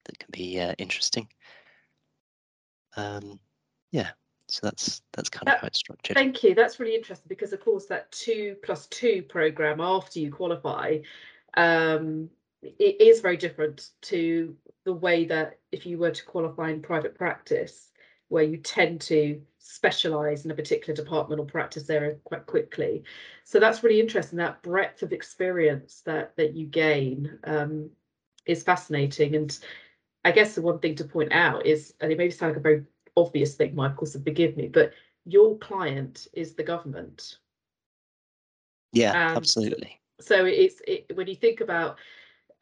that 0.05 0.19
can 0.19 0.29
be 0.31 0.59
uh, 0.61 0.73
interesting. 0.79 1.29
Um, 2.97 3.39
yeah, 3.91 4.13
so 4.51 4.61
that's 4.63 5.03
that's 5.13 5.29
kind 5.29 5.47
that, 5.47 5.57
of 5.57 5.61
how 5.63 5.67
it's 5.69 5.79
structured. 5.79 6.17
Thank 6.17 6.43
you. 6.43 6.55
That's 6.55 6.81
really 6.81 6.95
interesting 6.95 7.29
because 7.29 7.53
of 7.53 7.61
course 7.61 7.87
that 7.87 8.11
two 8.13 8.57
plus 8.63 8.87
two 8.87 9.23
program 9.29 9.81
after 9.81 10.19
you 10.19 10.33
qualify, 10.33 10.99
um, 11.57 12.29
it 12.63 13.01
is 13.01 13.21
very 13.21 13.37
different 13.37 13.91
to 14.03 14.55
the 14.85 14.93
way 14.93 15.25
that 15.27 15.59
if 15.73 15.87
you 15.87 15.99
were 15.99 16.11
to 16.11 16.25
qualify 16.25 16.71
in 16.71 16.83
private 16.83 17.15
practice, 17.15 17.91
where 18.29 18.45
you 18.45 18.57
tend 18.57 19.01
to 19.03 19.41
specialize 19.59 20.45
in 20.45 20.51
a 20.51 20.55
particular 20.55 20.95
department 20.95 21.41
or 21.41 21.45
practice 21.45 21.89
area 21.91 22.17
quite 22.25 22.47
quickly. 22.47 23.05
So 23.45 23.61
that's 23.61 23.83
really 23.83 24.01
interesting. 24.01 24.39
That 24.39 24.63
breadth 24.63 25.03
of 25.03 25.13
experience 25.13 26.03
that 26.07 26.37
that 26.37 26.55
you 26.55 26.67
gain 26.67 27.39
um, 27.45 27.91
is 28.47 28.63
fascinating. 28.63 29.37
And 29.37 29.59
I 30.25 30.33
guess 30.33 30.55
the 30.55 30.63
one 30.63 30.79
thing 30.79 30.95
to 30.97 31.05
point 31.05 31.33
out 31.33 31.67
is, 31.67 31.95
and 32.01 32.11
it 32.11 32.19
may 32.19 32.31
sound 32.31 32.53
like 32.53 32.59
a 32.59 32.63
very 32.63 32.85
obvious 33.17 33.55
thing, 33.55 33.75
Michael, 33.75 34.07
so 34.07 34.21
forgive 34.21 34.57
me, 34.57 34.69
but 34.69 34.93
your 35.25 35.59
client 35.59 36.29
is 36.33 36.55
the 36.55 36.63
government. 36.63 37.39
Yeah, 38.93 39.13
and 39.13 39.37
absolutely. 39.37 40.01
So 40.21 40.45
it's 40.45 40.81
it, 40.87 41.13
when 41.15 41.27
you 41.27 41.35
think 41.35 41.61
about 41.61 41.99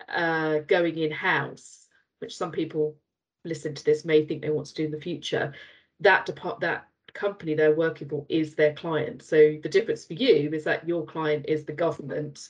uh, 0.09 0.59
going 0.61 0.99
in 0.99 1.11
house, 1.11 1.87
which 2.21 2.37
some 2.37 2.53
people 2.53 2.97
listen 3.45 3.75
to 3.75 3.85
this 3.85 4.05
may 4.05 4.25
think 4.25 4.43
they 4.43 4.51
want 4.51 4.67
to 4.69 4.75
do 4.75 4.85
in 4.85 4.91
the 4.91 5.01
future, 5.01 5.53
that 6.01 6.27
depart 6.27 6.61
that 6.61 6.89
company 7.15 7.55
they're 7.55 7.75
working 7.75 8.09
for 8.09 8.27
is 8.29 8.55
their 8.55 8.75
client. 8.75 9.23
So 9.23 9.57
the 9.63 9.69
difference 9.69 10.05
for 10.05 10.15
you 10.15 10.51
is 10.53 10.65
that 10.65 10.87
your 10.87 11.05
client 11.05 11.47
is 11.49 11.65
the 11.65 11.73
government, 11.73 12.49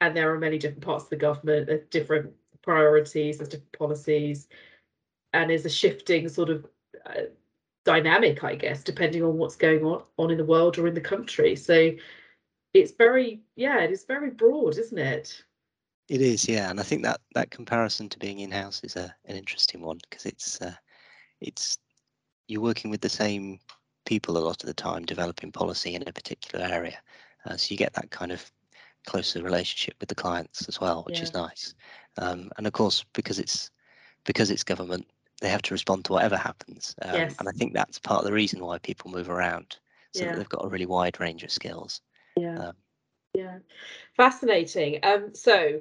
and 0.00 0.16
there 0.16 0.32
are 0.32 0.38
many 0.38 0.58
different 0.58 0.84
parts 0.84 1.04
of 1.04 1.10
the 1.10 1.16
government, 1.16 1.66
there's 1.66 1.86
different 1.90 2.32
priorities, 2.62 3.38
there's 3.38 3.48
different 3.48 3.78
policies, 3.78 4.48
and 5.32 5.50
there's 5.50 5.66
a 5.66 5.70
shifting 5.70 6.28
sort 6.28 6.50
of 6.50 6.66
uh, 7.06 7.22
dynamic, 7.84 8.44
I 8.44 8.54
guess, 8.54 8.82
depending 8.82 9.22
on 9.22 9.38
what's 9.38 9.56
going 9.56 9.84
on 9.84 10.02
on 10.18 10.30
in 10.30 10.38
the 10.38 10.44
world 10.44 10.78
or 10.78 10.86
in 10.86 10.94
the 10.94 11.00
country. 11.00 11.56
So 11.56 11.92
it's 12.74 12.92
very, 12.92 13.42
yeah, 13.56 13.80
it 13.80 13.90
is 13.90 14.04
very 14.04 14.30
broad, 14.30 14.78
isn't 14.78 14.98
it? 14.98 15.42
It 16.08 16.20
is, 16.20 16.48
yeah, 16.48 16.70
and 16.70 16.80
I 16.80 16.82
think 16.82 17.02
that 17.04 17.20
that 17.34 17.50
comparison 17.50 18.08
to 18.08 18.18
being 18.18 18.40
in 18.40 18.50
house 18.50 18.82
is 18.82 18.96
a 18.96 19.14
an 19.26 19.36
interesting 19.36 19.80
one 19.80 19.98
because 20.02 20.26
it's 20.26 20.60
uh, 20.60 20.74
it's 21.40 21.78
you're 22.48 22.60
working 22.60 22.90
with 22.90 23.00
the 23.00 23.08
same 23.08 23.60
people 24.04 24.36
a 24.36 24.40
lot 24.40 24.62
of 24.62 24.66
the 24.66 24.74
time 24.74 25.04
developing 25.04 25.52
policy 25.52 25.94
in 25.94 26.06
a 26.06 26.12
particular 26.12 26.64
area, 26.66 26.98
uh, 27.46 27.56
so 27.56 27.68
you 27.70 27.78
get 27.78 27.94
that 27.94 28.10
kind 28.10 28.32
of 28.32 28.50
closer 29.06 29.42
relationship 29.42 29.94
with 30.00 30.08
the 30.08 30.14
clients 30.14 30.68
as 30.68 30.80
well, 30.80 31.02
which 31.04 31.18
yeah. 31.18 31.24
is 31.24 31.34
nice. 31.34 31.74
Um, 32.18 32.50
and 32.58 32.66
of 32.66 32.72
course, 32.72 33.04
because 33.14 33.38
it's 33.38 33.70
because 34.24 34.50
it's 34.50 34.64
government, 34.64 35.06
they 35.42 35.50
have 35.50 35.62
to 35.62 35.74
respond 35.74 36.04
to 36.06 36.12
whatever 36.12 36.36
happens. 36.36 36.94
Um, 37.02 37.14
yes. 37.14 37.34
And 37.38 37.48
I 37.48 37.52
think 37.52 37.74
that's 37.74 37.98
part 37.98 38.20
of 38.20 38.24
the 38.24 38.32
reason 38.32 38.64
why 38.64 38.78
people 38.78 39.10
move 39.10 39.28
around, 39.28 39.76
so 40.14 40.24
yeah. 40.24 40.30
that 40.30 40.38
they've 40.38 40.48
got 40.48 40.64
a 40.64 40.68
really 40.68 40.86
wide 40.86 41.20
range 41.20 41.42
of 41.42 41.50
skills. 41.50 42.00
Yeah. 42.36 42.58
Um, 42.58 42.72
yeah. 43.34 43.58
Fascinating. 44.16 45.00
Um, 45.02 45.34
so 45.34 45.80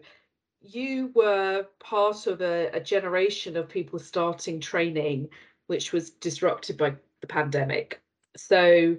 you 0.62 1.12
were 1.15 1.65
part 1.80 2.28
of 2.28 2.41
a, 2.41 2.69
a 2.74 2.80
generation 2.80 3.56
of 3.56 3.69
people 3.69 4.00
starting 4.00 4.60
training, 4.60 5.30
which 5.67 5.93
was 5.93 6.10
disrupted 6.10 6.78
by 6.78 6.95
the 7.21 7.28
pandemic. 7.28 8.02
So 8.36 8.97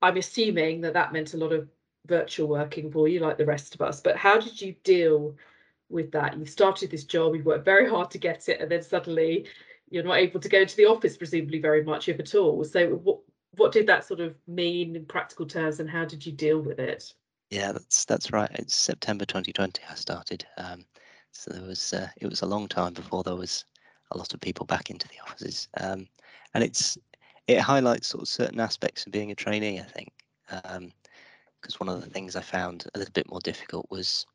I'm 0.00 0.16
assuming 0.16 0.80
that 0.82 0.94
that 0.94 1.12
meant 1.12 1.34
a 1.34 1.38
lot 1.38 1.52
of 1.52 1.68
virtual 2.06 2.48
working 2.48 2.90
for 2.90 3.06
you, 3.06 3.20
like 3.20 3.38
the 3.38 3.46
rest 3.46 3.74
of 3.74 3.82
us. 3.82 4.00
But 4.00 4.16
how 4.16 4.40
did 4.40 4.60
you 4.60 4.74
deal 4.82 5.36
with 5.88 6.10
that? 6.12 6.36
You've 6.36 6.48
started 6.48 6.90
this 6.90 7.04
job, 7.04 7.34
you've 7.34 7.46
worked 7.46 7.64
very 7.64 7.88
hard 7.88 8.10
to 8.12 8.18
get 8.18 8.48
it, 8.48 8.60
and 8.60 8.70
then 8.70 8.82
suddenly 8.82 9.46
you're 9.92 10.02
not 10.02 10.18
able 10.18 10.40
to 10.40 10.48
go 10.48 10.64
to 10.64 10.76
the 10.76 10.86
office 10.86 11.16
presumably 11.16 11.60
very 11.60 11.84
much 11.84 12.08
if 12.08 12.18
at 12.18 12.34
all. 12.34 12.64
So 12.64 12.88
what 12.90 13.18
what 13.56 13.72
did 13.72 13.86
that 13.86 14.04
sort 14.04 14.20
of 14.20 14.34
mean 14.46 14.96
in 14.96 15.04
practical 15.04 15.44
terms 15.44 15.78
and 15.78 15.90
how 15.90 16.06
did 16.06 16.24
you 16.24 16.32
deal 16.32 16.60
with 16.60 16.78
it? 16.78 17.12
Yeah, 17.50 17.72
that's 17.72 18.06
that's 18.06 18.32
right. 18.32 18.50
It's 18.54 18.74
September 18.74 19.26
2020 19.26 19.82
I 19.88 19.94
started. 19.94 20.46
Um, 20.56 20.86
so 21.32 21.52
there 21.52 21.62
was 21.62 21.92
uh, 21.92 22.08
it 22.16 22.26
was 22.26 22.40
a 22.40 22.46
long 22.46 22.66
time 22.68 22.94
before 22.94 23.22
there 23.22 23.36
was 23.36 23.66
a 24.12 24.18
lot 24.18 24.32
of 24.32 24.40
people 24.40 24.64
back 24.64 24.88
into 24.88 25.06
the 25.08 25.20
offices. 25.22 25.68
Um, 25.78 26.06
and 26.54 26.64
it's 26.64 26.96
it 27.46 27.60
highlights 27.60 28.08
sort 28.08 28.22
of 28.22 28.28
certain 28.28 28.60
aspects 28.60 29.04
of 29.04 29.12
being 29.12 29.30
a 29.30 29.34
trainee, 29.34 29.80
I 29.80 29.84
think. 29.84 30.12
Because 30.46 31.76
um, 31.76 31.86
one 31.86 31.88
of 31.88 32.02
the 32.02 32.08
things 32.08 32.36
I 32.36 32.40
found 32.40 32.86
a 32.94 32.98
little 32.98 33.12
bit 33.12 33.28
more 33.30 33.40
difficult 33.40 33.86
was 33.90 34.26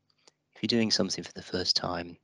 if 0.56 0.62
you're 0.62 0.68
doing 0.68 0.92
something 0.92 1.24
for 1.24 1.34
the 1.34 1.42
first 1.42 1.76
time, 1.76 2.18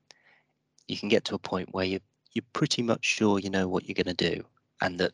you 0.87 0.97
can 0.97 1.09
get 1.09 1.25
to 1.25 1.35
a 1.35 1.39
point 1.39 1.69
where 1.71 1.85
you 1.85 1.99
you're 2.33 2.45
pretty 2.53 2.81
much 2.81 3.05
sure 3.05 3.39
you 3.39 3.49
know 3.49 3.67
what 3.67 3.87
you're 3.87 4.01
going 4.01 4.15
to 4.15 4.35
do 4.35 4.43
and 4.81 4.99
that 4.99 5.13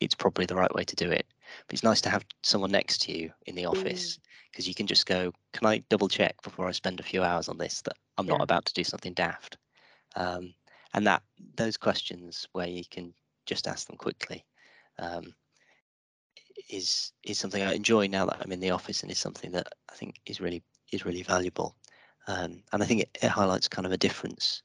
it's 0.00 0.14
probably 0.14 0.46
the 0.46 0.56
right 0.56 0.74
way 0.74 0.84
to 0.84 0.96
do 0.96 1.10
it. 1.10 1.26
But 1.66 1.74
it's 1.74 1.82
nice 1.82 2.00
to 2.02 2.10
have 2.10 2.24
someone 2.42 2.70
next 2.70 3.02
to 3.02 3.16
you 3.16 3.30
in 3.46 3.54
the 3.54 3.66
office 3.66 4.18
because 4.50 4.64
mm. 4.64 4.68
you 4.68 4.74
can 4.74 4.86
just 4.86 5.06
go, 5.06 5.32
"Can 5.52 5.66
I 5.66 5.78
double 5.88 6.08
check 6.08 6.40
before 6.42 6.66
I 6.66 6.72
spend 6.72 6.98
a 6.98 7.04
few 7.04 7.22
hours 7.22 7.48
on 7.48 7.58
this 7.58 7.82
that 7.82 7.96
I'm 8.18 8.26
yeah. 8.26 8.32
not 8.32 8.42
about 8.42 8.64
to 8.66 8.74
do 8.74 8.84
something 8.84 9.12
daft?" 9.12 9.58
Um, 10.16 10.54
and 10.94 11.06
that 11.06 11.22
those 11.56 11.76
questions 11.76 12.46
where 12.52 12.66
you 12.66 12.84
can 12.90 13.14
just 13.46 13.66
ask 13.66 13.86
them 13.86 13.96
quickly 13.96 14.44
um, 14.98 15.34
is 16.68 17.12
is 17.22 17.38
something 17.38 17.62
I 17.62 17.74
enjoy 17.74 18.06
now 18.06 18.26
that 18.26 18.38
I'm 18.40 18.52
in 18.52 18.60
the 18.60 18.70
office, 18.70 19.02
and 19.02 19.10
is 19.10 19.18
something 19.18 19.52
that 19.52 19.68
I 19.90 19.94
think 19.94 20.20
is 20.26 20.40
really 20.40 20.62
is 20.90 21.04
really 21.04 21.22
valuable. 21.22 21.76
Um, 22.28 22.62
and 22.72 22.82
I 22.82 22.86
think 22.86 23.02
it, 23.02 23.18
it, 23.20 23.28
highlights 23.28 23.66
kind 23.66 23.84
of 23.84 23.90
a 23.90 23.96
difference, 23.96 24.62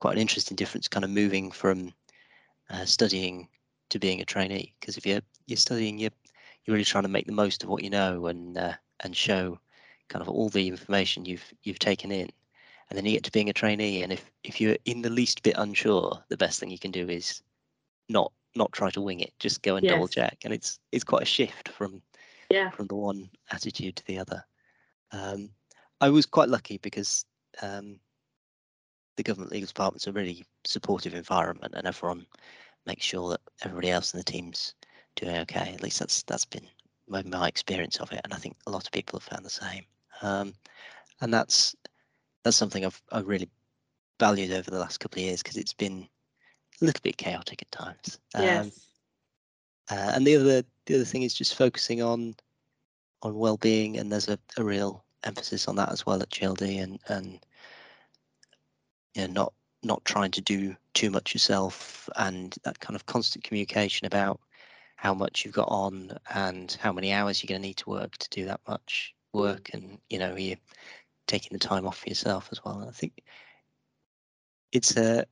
quite 0.00 0.14
an 0.14 0.20
interesting 0.20 0.56
difference, 0.56 0.88
kind 0.88 1.04
of 1.04 1.10
moving 1.10 1.50
from 1.50 1.92
uh, 2.70 2.84
studying 2.84 3.48
to 3.90 3.98
being 3.98 4.20
a 4.20 4.24
trainee. 4.24 4.72
Because 4.80 4.96
if 4.96 5.06
you're 5.06 5.22
you're 5.46 5.56
studying, 5.56 5.98
you're 5.98 6.10
you're 6.64 6.74
really 6.74 6.84
trying 6.84 7.04
to 7.04 7.08
make 7.08 7.26
the 7.26 7.32
most 7.32 7.62
of 7.62 7.68
what 7.68 7.82
you 7.82 7.90
know 7.90 8.26
and 8.26 8.56
uh, 8.58 8.74
and 9.00 9.16
show 9.16 9.58
kind 10.08 10.22
of 10.22 10.28
all 10.28 10.48
the 10.48 10.68
information 10.68 11.24
you've 11.24 11.52
you've 11.62 11.78
taken 11.78 12.10
in 12.10 12.30
and 12.88 12.96
then 12.96 13.04
you 13.04 13.12
get 13.12 13.24
to 13.24 13.32
being 13.32 13.48
a 13.48 13.52
trainee 13.52 14.02
and 14.02 14.12
if 14.12 14.30
if 14.44 14.60
you're 14.60 14.76
in 14.84 15.02
the 15.02 15.10
least 15.10 15.42
bit 15.42 15.54
unsure 15.58 16.22
the 16.28 16.36
best 16.36 16.58
thing 16.58 16.70
you 16.70 16.78
can 16.78 16.90
do 16.90 17.08
is 17.08 17.42
not 18.08 18.32
not 18.56 18.72
try 18.72 18.90
to 18.90 19.00
wing 19.00 19.20
it 19.20 19.32
just 19.38 19.62
go 19.62 19.76
and 19.76 19.84
yes. 19.84 19.92
double 19.92 20.08
check 20.08 20.38
and 20.44 20.52
it's 20.52 20.78
it's 20.92 21.04
quite 21.04 21.22
a 21.22 21.26
shift 21.26 21.68
from 21.68 22.02
yeah 22.50 22.70
from 22.70 22.86
the 22.86 22.94
one 22.94 23.28
attitude 23.50 23.96
to 23.96 24.06
the 24.06 24.18
other 24.18 24.44
um, 25.12 25.50
i 26.00 26.08
was 26.08 26.26
quite 26.26 26.48
lucky 26.48 26.78
because 26.78 27.24
um, 27.62 27.98
the 29.18 29.22
government 29.22 29.52
legal 29.52 29.66
department's 29.66 30.06
a 30.06 30.12
really 30.12 30.46
supportive 30.64 31.12
environment 31.12 31.74
and 31.76 31.86
everyone 31.86 32.24
makes 32.86 33.04
sure 33.04 33.30
that 33.30 33.40
everybody 33.62 33.90
else 33.90 34.14
in 34.14 34.18
the 34.18 34.24
team's 34.24 34.74
doing 35.16 35.36
okay 35.36 35.72
at 35.74 35.82
least 35.82 35.98
that's 35.98 36.22
that's 36.22 36.46
been 36.46 36.66
my, 37.08 37.22
my 37.24 37.46
experience 37.46 37.98
of 37.98 38.10
it 38.12 38.20
and 38.24 38.32
i 38.32 38.36
think 38.36 38.56
a 38.66 38.70
lot 38.70 38.86
of 38.86 38.92
people 38.92 39.18
have 39.18 39.28
found 39.28 39.44
the 39.44 39.50
same 39.50 39.84
um, 40.22 40.54
and 41.20 41.32
that's 41.32 41.74
that's 42.44 42.56
something 42.56 42.84
I've 42.84 43.00
I 43.12 43.20
really 43.20 43.48
valued 44.20 44.52
over 44.52 44.70
the 44.70 44.78
last 44.78 44.98
couple 44.98 45.20
of 45.20 45.26
years 45.26 45.42
because 45.42 45.56
it's 45.56 45.74
been 45.74 46.08
a 46.80 46.84
little 46.84 47.00
bit 47.02 47.16
chaotic 47.16 47.62
at 47.62 47.72
times. 47.72 48.18
Um, 48.34 48.44
yes. 48.44 48.86
Uh, 49.90 50.12
and 50.14 50.26
the 50.26 50.36
other 50.36 50.62
the 50.86 50.94
other 50.94 51.04
thing 51.04 51.22
is 51.22 51.34
just 51.34 51.56
focusing 51.56 52.02
on 52.02 52.36
on 53.22 53.36
well-being, 53.36 53.98
and 53.98 54.12
there's 54.12 54.28
a, 54.28 54.38
a 54.56 54.64
real 54.64 55.04
emphasis 55.24 55.66
on 55.66 55.76
that 55.76 55.90
as 55.90 56.06
well 56.06 56.22
at 56.22 56.30
GLD, 56.30 56.82
and 56.82 56.98
and 57.08 57.40
you 59.14 59.26
know, 59.26 59.32
not 59.32 59.52
not 59.82 60.04
trying 60.04 60.30
to 60.32 60.40
do 60.40 60.76
too 60.94 61.10
much 61.10 61.34
yourself, 61.34 62.08
and 62.16 62.56
that 62.64 62.80
kind 62.80 62.96
of 62.96 63.06
constant 63.06 63.44
communication 63.44 64.06
about 64.06 64.40
how 64.96 65.14
much 65.14 65.44
you've 65.44 65.54
got 65.54 65.68
on 65.68 66.18
and 66.34 66.76
how 66.80 66.92
many 66.92 67.12
hours 67.12 67.42
you're 67.42 67.48
going 67.48 67.62
to 67.62 67.68
need 67.68 67.76
to 67.76 67.90
work 67.90 68.16
to 68.18 68.28
do 68.30 68.44
that 68.46 68.60
much 68.68 69.14
work, 69.32 69.70
and 69.72 69.98
you 70.10 70.18
know 70.18 70.36
you 70.36 70.56
taking 71.26 71.52
the 71.52 71.64
time 71.64 71.86
off 71.86 71.98
for 71.98 72.08
yourself 72.08 72.48
as 72.50 72.64
well. 72.64 72.80
And 72.80 72.88
I 72.88 72.92
think 72.92 73.22
it's 74.72 74.96
a 74.96 75.24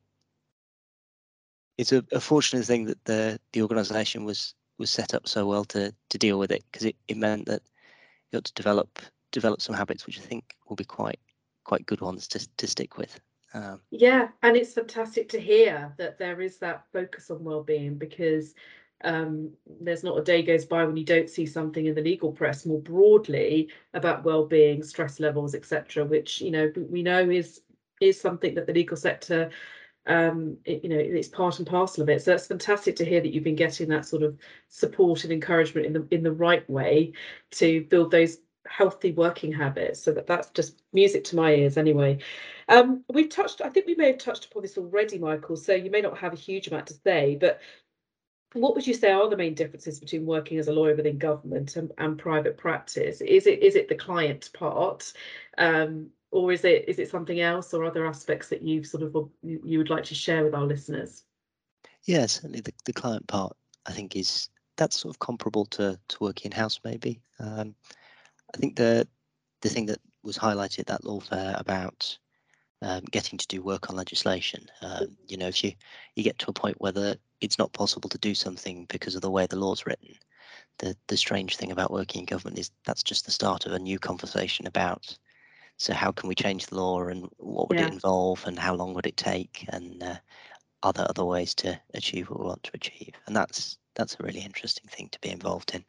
it's 1.77 1.91
a, 1.91 2.03
a 2.11 2.19
fortunate 2.19 2.65
thing 2.65 2.85
that 2.85 3.03
the 3.05 3.39
the 3.53 3.61
organisation 3.61 4.23
was 4.25 4.55
was 4.77 4.89
set 4.89 5.13
up 5.13 5.27
so 5.27 5.45
well 5.45 5.65
to 5.65 5.93
to 6.09 6.17
deal 6.17 6.39
with 6.39 6.51
it 6.51 6.63
because 6.71 6.85
it, 6.85 6.95
it 7.07 7.17
meant 7.17 7.45
that 7.47 7.61
you 8.31 8.37
got 8.37 8.45
to 8.45 8.53
develop 8.53 8.99
develop 9.31 9.61
some 9.61 9.75
habits 9.75 10.05
which 10.05 10.19
I 10.19 10.21
think 10.21 10.55
will 10.67 10.75
be 10.75 10.85
quite 10.85 11.19
quite 11.63 11.85
good 11.85 12.01
ones 12.01 12.27
to 12.29 12.47
to 12.57 12.67
stick 12.67 12.97
with. 12.97 13.19
Um, 13.53 13.81
yeah, 13.91 14.29
and 14.43 14.57
it's 14.57 14.73
fantastic 14.73 15.29
to 15.29 15.39
hear 15.39 15.93
that 15.97 16.17
there 16.17 16.41
is 16.41 16.57
that 16.59 16.85
focus 16.91 17.31
on 17.31 17.43
well-being 17.43 17.95
because 17.95 18.53
um, 19.03 19.51
there's 19.79 20.03
not 20.03 20.17
a 20.17 20.23
day 20.23 20.41
goes 20.41 20.65
by 20.65 20.83
when 20.83 20.97
you 20.97 21.05
don't 21.05 21.29
see 21.29 21.45
something 21.45 21.85
in 21.85 21.95
the 21.95 22.01
legal 22.01 22.31
press 22.31 22.65
more 22.65 22.81
broadly 22.81 23.69
about 23.93 24.23
well-being, 24.23 24.83
stress 24.83 25.19
levels, 25.19 25.55
etc., 25.55 26.03
which 26.03 26.41
you 26.41 26.51
know 26.51 26.71
we 26.89 27.03
know 27.03 27.29
is 27.29 27.61
is 28.01 28.19
something 28.19 28.53
that 28.55 28.67
the 28.67 28.73
legal 28.73 28.97
sector 28.97 29.49
um, 30.07 30.57
it, 30.65 30.83
you 30.83 30.89
know 30.89 30.97
it's 30.97 31.27
part 31.27 31.59
and 31.59 31.67
parcel 31.67 32.01
of 32.01 32.09
it. 32.09 32.21
So 32.21 32.33
it's 32.33 32.47
fantastic 32.47 32.95
to 32.97 33.05
hear 33.05 33.21
that 33.21 33.33
you've 33.33 33.43
been 33.43 33.55
getting 33.55 33.89
that 33.89 34.05
sort 34.05 34.23
of 34.23 34.37
support 34.69 35.23
and 35.23 35.33
encouragement 35.33 35.85
in 35.85 35.93
the 35.93 36.07
in 36.11 36.23
the 36.23 36.31
right 36.31 36.67
way 36.69 37.13
to 37.51 37.83
build 37.89 38.11
those 38.11 38.37
healthy 38.69 39.11
working 39.11 39.51
habits. 39.51 40.01
So 40.01 40.11
that 40.13 40.27
that's 40.27 40.49
just 40.51 40.81
music 40.93 41.23
to 41.25 41.35
my 41.35 41.53
ears 41.53 41.77
anyway. 41.77 42.19
Um, 42.69 43.03
we've 43.11 43.29
touched, 43.29 43.61
I 43.61 43.69
think 43.69 43.87
we 43.87 43.95
may 43.95 44.07
have 44.07 44.17
touched 44.17 44.45
upon 44.45 44.61
this 44.61 44.77
already, 44.77 45.17
Michael. 45.17 45.55
So 45.55 45.73
you 45.73 45.89
may 45.89 46.01
not 46.01 46.17
have 46.17 46.33
a 46.33 46.37
huge 46.37 46.67
amount 46.67 46.87
to 46.87 46.93
say, 46.93 47.37
but 47.39 47.61
what 48.53 48.75
would 48.75 48.87
you 48.87 48.93
say 48.93 49.11
are 49.11 49.29
the 49.29 49.37
main 49.37 49.53
differences 49.53 49.99
between 49.99 50.25
working 50.25 50.57
as 50.57 50.67
a 50.67 50.73
lawyer 50.73 50.95
within 50.95 51.17
government 51.17 51.75
and, 51.75 51.91
and 51.97 52.17
private 52.17 52.57
practice? 52.57 53.21
Is 53.21 53.47
it 53.47 53.61
is 53.61 53.75
it 53.75 53.89
the 53.89 53.95
client 53.95 54.49
part, 54.53 55.11
um, 55.57 56.09
or 56.31 56.51
is 56.51 56.63
it 56.63 56.87
is 56.87 56.99
it 56.99 57.09
something 57.09 57.39
else, 57.39 57.73
or 57.73 57.83
other 57.83 58.05
aspects 58.05 58.49
that 58.49 58.61
you've 58.61 58.87
sort 58.87 59.03
of 59.03 59.29
you 59.41 59.77
would 59.77 59.89
like 59.89 60.05
to 60.05 60.15
share 60.15 60.43
with 60.43 60.55
our 60.55 60.65
listeners? 60.65 61.23
Yeah, 62.03 62.25
certainly 62.25 62.61
the, 62.61 62.73
the 62.85 62.93
client 62.93 63.27
part 63.27 63.55
I 63.85 63.91
think 63.91 64.15
is 64.15 64.49
that's 64.77 64.99
sort 64.99 65.13
of 65.13 65.19
comparable 65.19 65.65
to 65.65 65.99
to 66.07 66.17
working 66.19 66.51
in 66.51 66.57
house 66.57 66.79
maybe. 66.83 67.21
Um, 67.39 67.75
I 68.57 68.59
think 68.59 68.75
the 68.75 69.07
the 69.61 69.69
thing 69.69 69.85
that 69.85 69.99
was 70.23 70.37
highlighted 70.37 70.79
at 70.79 70.87
that 70.87 71.03
law 71.03 71.19
fair 71.19 71.55
about 71.57 72.17
um, 72.81 73.03
getting 73.11 73.37
to 73.37 73.47
do 73.47 73.61
work 73.61 73.89
on 73.89 73.95
legislation. 73.95 74.67
Um, 74.81 75.15
you 75.27 75.37
know, 75.37 75.47
if 75.47 75.63
you 75.63 75.73
you 76.15 76.23
get 76.23 76.39
to 76.39 76.49
a 76.49 76.53
point 76.53 76.81
where 76.81 76.91
the, 76.91 77.19
it's 77.39 77.59
not 77.59 77.73
possible 77.73 78.09
to 78.09 78.17
do 78.17 78.33
something 78.33 78.85
because 78.89 79.15
of 79.15 79.21
the 79.21 79.31
way 79.31 79.45
the 79.45 79.59
law's 79.59 79.85
written, 79.85 80.15
the 80.79 80.95
the 81.07 81.17
strange 81.17 81.55
thing 81.55 81.71
about 81.71 81.91
working 81.91 82.21
in 82.21 82.25
government 82.25 82.57
is 82.57 82.71
that's 82.83 83.03
just 83.03 83.25
the 83.25 83.31
start 83.31 83.67
of 83.67 83.73
a 83.73 83.79
new 83.79 83.99
conversation 83.99 84.65
about. 84.65 85.15
So 85.77 85.93
how 85.93 86.11
can 86.11 86.27
we 86.27 86.33
change 86.33 86.65
the 86.65 86.75
law 86.75 87.03
and 87.03 87.29
what 87.37 87.69
would 87.69 87.77
yeah. 87.77 87.85
it 87.85 87.93
involve 87.93 88.43
and 88.47 88.57
how 88.57 88.73
long 88.73 88.95
would 88.95 89.05
it 89.05 89.17
take 89.17 89.65
and 89.69 90.01
uh, 90.01 90.15
are 90.81 90.93
there 90.93 91.05
other 91.07 91.25
ways 91.25 91.53
to 91.55 91.79
achieve 91.93 92.31
what 92.31 92.39
we 92.39 92.47
want 92.47 92.63
to 92.63 92.71
achieve? 92.73 93.13
And 93.27 93.35
that's 93.35 93.77
that's 93.93 94.17
a 94.19 94.23
really 94.23 94.41
interesting 94.41 94.89
thing 94.89 95.09
to 95.11 95.19
be 95.19 95.29
involved 95.29 95.75
in. 95.75 95.85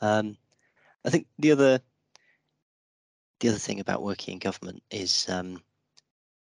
Um, 0.00 0.36
I 1.04 1.10
think 1.10 1.26
the 1.38 1.52
other 1.52 1.80
the 3.40 3.48
other 3.48 3.58
thing 3.58 3.80
about 3.80 4.02
working 4.02 4.34
in 4.34 4.38
government 4.38 4.82
is 4.90 5.28
um, 5.28 5.62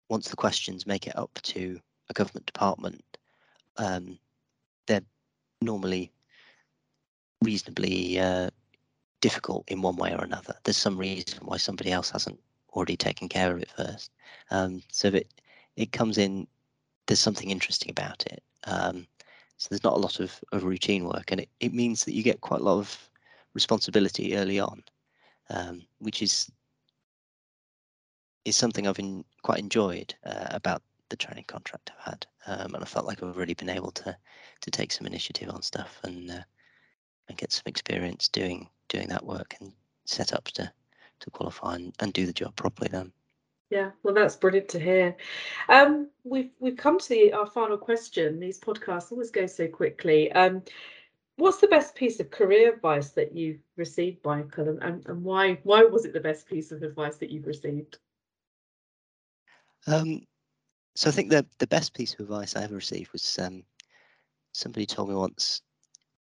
once 0.10 0.30
the 0.30 0.36
questions 0.36 0.88
make 0.88 1.08
it 1.08 1.18
up 1.18 1.38
to 1.44 1.80
a 2.10 2.14
government 2.14 2.46
department, 2.46 3.04
um, 3.78 4.18
they're 4.88 5.02
normally 5.62 6.12
reasonably 7.42 8.18
uh, 8.20 8.50
difficult 9.22 9.66
in 9.68 9.82
one 9.82 9.98
way 9.98 10.14
or 10.14 10.24
another. 10.24 10.56
There's 10.64 10.78
some 10.78 10.98
reason 10.98 11.40
why 11.42 11.58
somebody 11.58 11.92
else 11.92 12.12
hasn't 12.12 12.40
already 12.74 12.96
taken 12.98 13.28
care 13.28 13.52
of 13.52 13.62
it 13.62 13.72
first. 13.76 14.12
Um, 14.52 14.82
so 14.92 15.10
it 15.10 15.34
it 15.76 15.92
comes 15.92 16.18
in, 16.18 16.48
there's 17.08 17.20
something 17.20 17.50
interesting 17.50 17.90
about 17.90 18.26
it. 18.28 18.42
Um, 18.64 19.08
so 19.58 19.68
there's 19.70 19.84
not 19.84 19.98
a 19.98 20.00
lot 20.00 20.22
of, 20.22 20.40
of 20.54 20.64
routine 20.64 21.04
work, 21.04 21.32
and 21.32 21.42
it, 21.42 21.50
it 21.60 21.74
means 21.74 22.06
that 22.06 22.14
you 22.14 22.24
get 22.24 22.40
quite 22.40 22.62
a 22.62 22.64
lot 22.64 22.80
of 22.80 23.10
responsibility 23.56 24.36
early 24.36 24.60
on, 24.60 24.84
um, 25.50 25.82
which 25.98 26.22
is 26.22 26.52
is 28.44 28.56
something 28.56 28.88
I've 28.88 29.00
quite 29.42 29.58
enjoyed 29.60 30.14
uh, 30.24 30.50
about 30.52 30.84
the 31.10 31.16
training 31.16 31.46
contract 31.48 31.92
I've 31.98 32.06
had, 32.14 32.28
um, 32.46 32.76
and 32.76 32.84
I 32.84 32.86
felt 32.86 33.08
like 33.08 33.24
I've 33.24 33.38
really 33.38 33.56
been 33.56 33.70
able 33.70 33.92
to 33.92 34.16
to 34.62 34.72
take 34.72 34.92
some 34.92 35.08
initiative 35.08 35.50
on 35.50 35.62
stuff 35.62 36.00
and 36.04 36.30
uh, 36.30 36.44
and 37.28 37.38
get 37.38 37.52
some 37.52 37.64
experience 37.66 38.28
doing 38.28 38.70
doing 38.90 39.08
that 39.10 39.26
work 39.26 39.56
and 39.60 39.74
set 40.06 40.34
up 40.34 40.46
to 40.46 40.72
to 41.20 41.32
qualify 41.32 41.76
and, 41.76 41.94
and 42.00 42.14
do 42.14 42.26
the 42.26 42.34
job 42.34 42.56
properly 42.56 42.90
then. 42.92 43.12
Yeah, 43.72 43.92
well, 44.04 44.14
that's 44.14 44.36
brilliant 44.36 44.70
to 44.70 44.80
hear. 44.80 45.16
Um, 45.70 46.10
we've 46.24 46.52
we've 46.60 46.78
come 46.78 47.00
to 47.00 47.10
the, 47.10 47.34
our 47.34 47.48
final 47.48 47.78
question. 47.78 48.40
These 48.40 48.60
podcasts 48.60 49.12
always 49.12 49.32
go 49.32 49.48
so 49.48 49.68
quickly. 49.68 50.32
Um, 50.34 50.62
what's 51.38 51.60
the 51.60 51.68
best 51.68 51.96
piece 51.96 52.20
of 52.20 52.32
career 52.32 52.74
advice 52.74 53.12
that 53.12 53.36
you've 53.36 53.60
received, 53.76 54.24
Michael, 54.24 54.80
and, 54.82 55.06
and 55.06 55.24
why 55.24 55.60
why 55.64 55.84
was 55.84 56.06
it 56.06 56.14
the 56.14 56.20
best 56.20 56.48
piece 56.48 56.72
of 56.72 56.84
advice 56.84 57.18
that 57.18 57.30
you've 57.30 57.48
received? 57.48 57.98
Um, 59.88 60.26
so 60.96 61.10
I 61.10 61.12
think 61.12 61.30
the 61.30 61.46
the 61.60 61.68
best 61.68 61.94
piece 61.94 62.14
of 62.14 62.22
advice 62.22 62.56
I 62.56 62.64
ever 62.64 62.76
received 62.76 63.12
was 63.12 63.40
um, 63.40 63.64
somebody 64.54 64.86
told 64.86 65.10
me 65.10 65.16
once. 65.16 65.62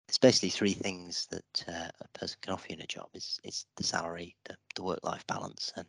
It's 0.09 0.19
basically 0.19 0.51
three 0.51 0.73
things 0.73 1.29
that 1.31 1.65
uh, 1.69 1.89
a 2.01 2.19
person 2.19 2.37
can 2.43 2.53
offer 2.53 2.67
you 2.69 2.77
in 2.77 2.83
a 2.83 2.87
job: 2.87 3.09
is 3.15 3.39
is 3.45 3.67
the 3.77 3.85
salary, 3.85 4.37
the, 4.45 4.57
the 4.75 4.83
work 4.83 5.01
life 5.03 5.27
balance, 5.27 5.73
and 5.77 5.87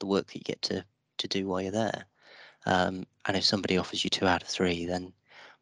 the 0.00 0.06
work 0.06 0.26
that 0.26 0.36
you 0.36 0.42
get 0.42 0.62
to 0.62 0.84
to 1.18 1.28
do 1.28 1.46
while 1.46 1.62
you're 1.62 1.72
there. 1.72 2.04
Um, 2.66 3.04
and 3.26 3.36
if 3.36 3.44
somebody 3.44 3.78
offers 3.78 4.04
you 4.04 4.10
two 4.10 4.26
out 4.26 4.42
of 4.42 4.48
three, 4.48 4.86
then 4.86 5.12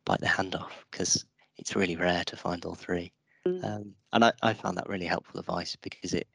bite 0.04 0.20
the 0.20 0.28
hand 0.28 0.54
off 0.54 0.84
because 0.90 1.24
it's 1.56 1.76
really 1.76 1.96
rare 1.96 2.24
to 2.24 2.36
find 2.36 2.64
all 2.64 2.74
three. 2.74 3.12
Mm. 3.46 3.64
Um, 3.64 3.94
and 4.12 4.24
I, 4.24 4.32
I 4.42 4.54
found 4.54 4.76
that 4.78 4.88
really 4.88 5.06
helpful 5.06 5.40
advice 5.40 5.76
because 5.76 6.14
it 6.14 6.28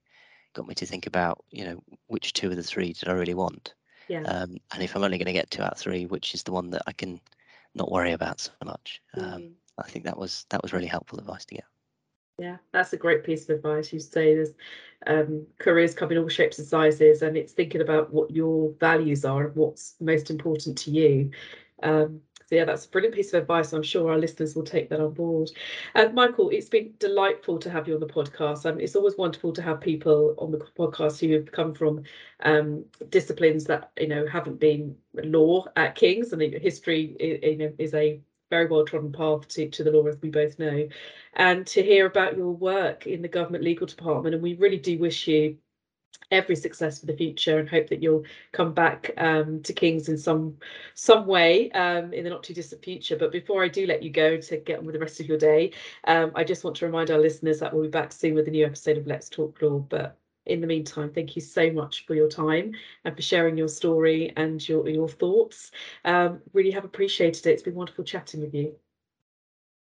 got 0.53 0.67
me 0.67 0.75
to 0.75 0.85
think 0.85 1.07
about, 1.07 1.43
you 1.51 1.63
know, 1.65 1.83
which 2.07 2.33
two 2.33 2.49
of 2.49 2.55
the 2.55 2.63
three 2.63 2.93
did 2.93 3.07
I 3.07 3.13
really 3.13 3.33
want? 3.33 3.73
Yeah. 4.07 4.23
Um, 4.23 4.57
and 4.73 4.83
if 4.83 4.95
I'm 4.95 5.03
only 5.03 5.17
going 5.17 5.27
to 5.27 5.33
get 5.33 5.51
two 5.51 5.61
out 5.61 5.73
of 5.73 5.77
three, 5.77 6.05
which 6.05 6.33
is 6.33 6.43
the 6.43 6.51
one 6.51 6.69
that 6.71 6.83
I 6.87 6.91
can 6.91 7.19
not 7.75 7.91
worry 7.91 8.11
about 8.11 8.39
so 8.39 8.51
much? 8.65 9.01
Um, 9.15 9.23
mm. 9.23 9.51
I 9.77 9.87
think 9.87 10.05
that 10.05 10.17
was 10.17 10.45
that 10.49 10.61
was 10.63 10.73
really 10.73 10.87
helpful 10.87 11.19
advice 11.19 11.45
to 11.45 11.55
get. 11.55 11.65
Yeah, 12.39 12.57
that's 12.71 12.93
a 12.93 12.97
great 12.97 13.23
piece 13.23 13.49
of 13.49 13.55
advice. 13.55 13.91
You 13.91 13.99
say 13.99 14.35
there's 14.35 14.53
um, 15.07 15.45
careers 15.59 15.95
come 15.95 16.11
in 16.11 16.17
all 16.17 16.29
shapes 16.29 16.59
and 16.59 16.67
sizes, 16.67 17.21
and 17.21 17.35
it's 17.35 17.53
thinking 17.53 17.81
about 17.81 18.13
what 18.13 18.31
your 18.31 18.73
values 18.79 19.25
are 19.25 19.47
and 19.47 19.55
what's 19.55 19.95
most 19.99 20.29
important 20.29 20.77
to 20.79 20.91
you. 20.91 21.31
Um, 21.83 22.21
yeah, 22.49 22.65
that's 22.65 22.85
a 22.85 22.89
brilliant 22.89 23.15
piece 23.15 23.33
of 23.33 23.41
advice. 23.41 23.73
I'm 23.73 23.83
sure 23.83 24.11
our 24.11 24.17
listeners 24.17 24.55
will 24.55 24.63
take 24.63 24.89
that 24.89 25.01
on 25.01 25.13
board. 25.13 25.49
Uh, 25.95 26.09
Michael, 26.13 26.49
it's 26.49 26.69
been 26.69 26.93
delightful 26.99 27.59
to 27.59 27.69
have 27.69 27.87
you 27.87 27.93
on 27.95 27.99
the 27.99 28.07
podcast. 28.07 28.65
Um, 28.65 28.79
it's 28.79 28.95
always 28.95 29.17
wonderful 29.17 29.51
to 29.53 29.61
have 29.61 29.81
people 29.81 30.33
on 30.37 30.51
the 30.51 30.59
podcast 30.59 31.19
who 31.19 31.33
have 31.33 31.51
come 31.51 31.73
from 31.73 32.03
um, 32.41 32.85
disciplines 33.09 33.65
that 33.65 33.91
you 33.99 34.07
know 34.07 34.25
haven't 34.27 34.59
been 34.59 34.95
law 35.13 35.65
at 35.75 35.95
King's, 35.95 36.31
and 36.33 36.41
history 36.41 37.15
you 37.19 37.57
know 37.57 37.73
is 37.77 37.93
a 37.93 38.21
very 38.49 38.67
well 38.67 38.85
trodden 38.85 39.11
path 39.11 39.47
to, 39.49 39.69
to 39.69 39.83
the 39.83 39.91
law, 39.91 40.05
as 40.07 40.21
we 40.21 40.29
both 40.29 40.57
know, 40.57 40.87
and 41.33 41.67
to 41.67 41.83
hear 41.83 42.05
about 42.05 42.37
your 42.37 42.51
work 42.51 43.05
in 43.07 43.21
the 43.21 43.27
government 43.27 43.63
legal 43.63 43.87
department. 43.87 44.33
And 44.35 44.43
we 44.43 44.55
really 44.55 44.77
do 44.77 44.97
wish 44.97 45.27
you 45.27 45.57
every 46.31 46.55
success 46.55 46.99
for 46.99 47.05
the 47.05 47.15
future 47.15 47.59
and 47.59 47.69
hope 47.69 47.87
that 47.87 48.01
you'll 48.01 48.25
come 48.51 48.73
back 48.73 49.11
um, 49.17 49.61
to 49.63 49.73
King's 49.73 50.09
in 50.09 50.17
some 50.17 50.57
some 50.93 51.25
way 51.25 51.71
um, 51.71 52.13
in 52.13 52.23
the 52.23 52.29
not 52.29 52.43
too 52.43 52.53
distant 52.53 52.83
future. 52.83 53.15
But 53.15 53.31
before 53.31 53.63
I 53.63 53.67
do 53.67 53.85
let 53.85 54.03
you 54.03 54.09
go 54.09 54.37
to 54.37 54.57
get 54.57 54.79
on 54.79 54.85
with 54.85 54.93
the 54.93 54.99
rest 54.99 55.19
of 55.19 55.27
your 55.27 55.37
day, 55.37 55.71
um, 56.05 56.31
I 56.35 56.43
just 56.43 56.63
want 56.63 56.75
to 56.77 56.85
remind 56.85 57.11
our 57.11 57.19
listeners 57.19 57.59
that 57.59 57.73
we'll 57.73 57.83
be 57.83 57.89
back 57.89 58.11
soon 58.11 58.35
with 58.35 58.47
a 58.47 58.51
new 58.51 58.65
episode 58.65 58.97
of 58.97 59.07
Let's 59.07 59.29
Talk 59.29 59.61
Law. 59.61 59.79
But 59.79 60.17
in 60.45 60.61
the 60.61 60.67
meantime, 60.67 61.11
thank 61.11 61.35
you 61.35 61.41
so 61.41 61.71
much 61.71 62.05
for 62.05 62.15
your 62.15 62.29
time 62.29 62.73
and 63.03 63.15
for 63.15 63.21
sharing 63.21 63.57
your 63.57 63.67
story 63.67 64.33
and 64.35 64.67
your 64.67 64.87
your 64.89 65.09
thoughts. 65.09 65.71
Um, 66.05 66.41
really 66.53 66.71
have 66.71 66.85
appreciated 66.85 67.45
it. 67.45 67.51
It's 67.51 67.63
been 67.63 67.75
wonderful 67.75 68.03
chatting 68.03 68.41
with 68.41 68.53
you. 68.53 68.75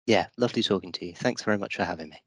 Yeah, 0.07 0.27
lovely 0.37 0.62
talking 0.62 0.92
to 0.92 1.07
you. 1.07 1.14
Thanks 1.14 1.42
very 1.42 1.59
much 1.59 1.77
for 1.77 1.85
having 1.85 2.11
me. 2.11 2.22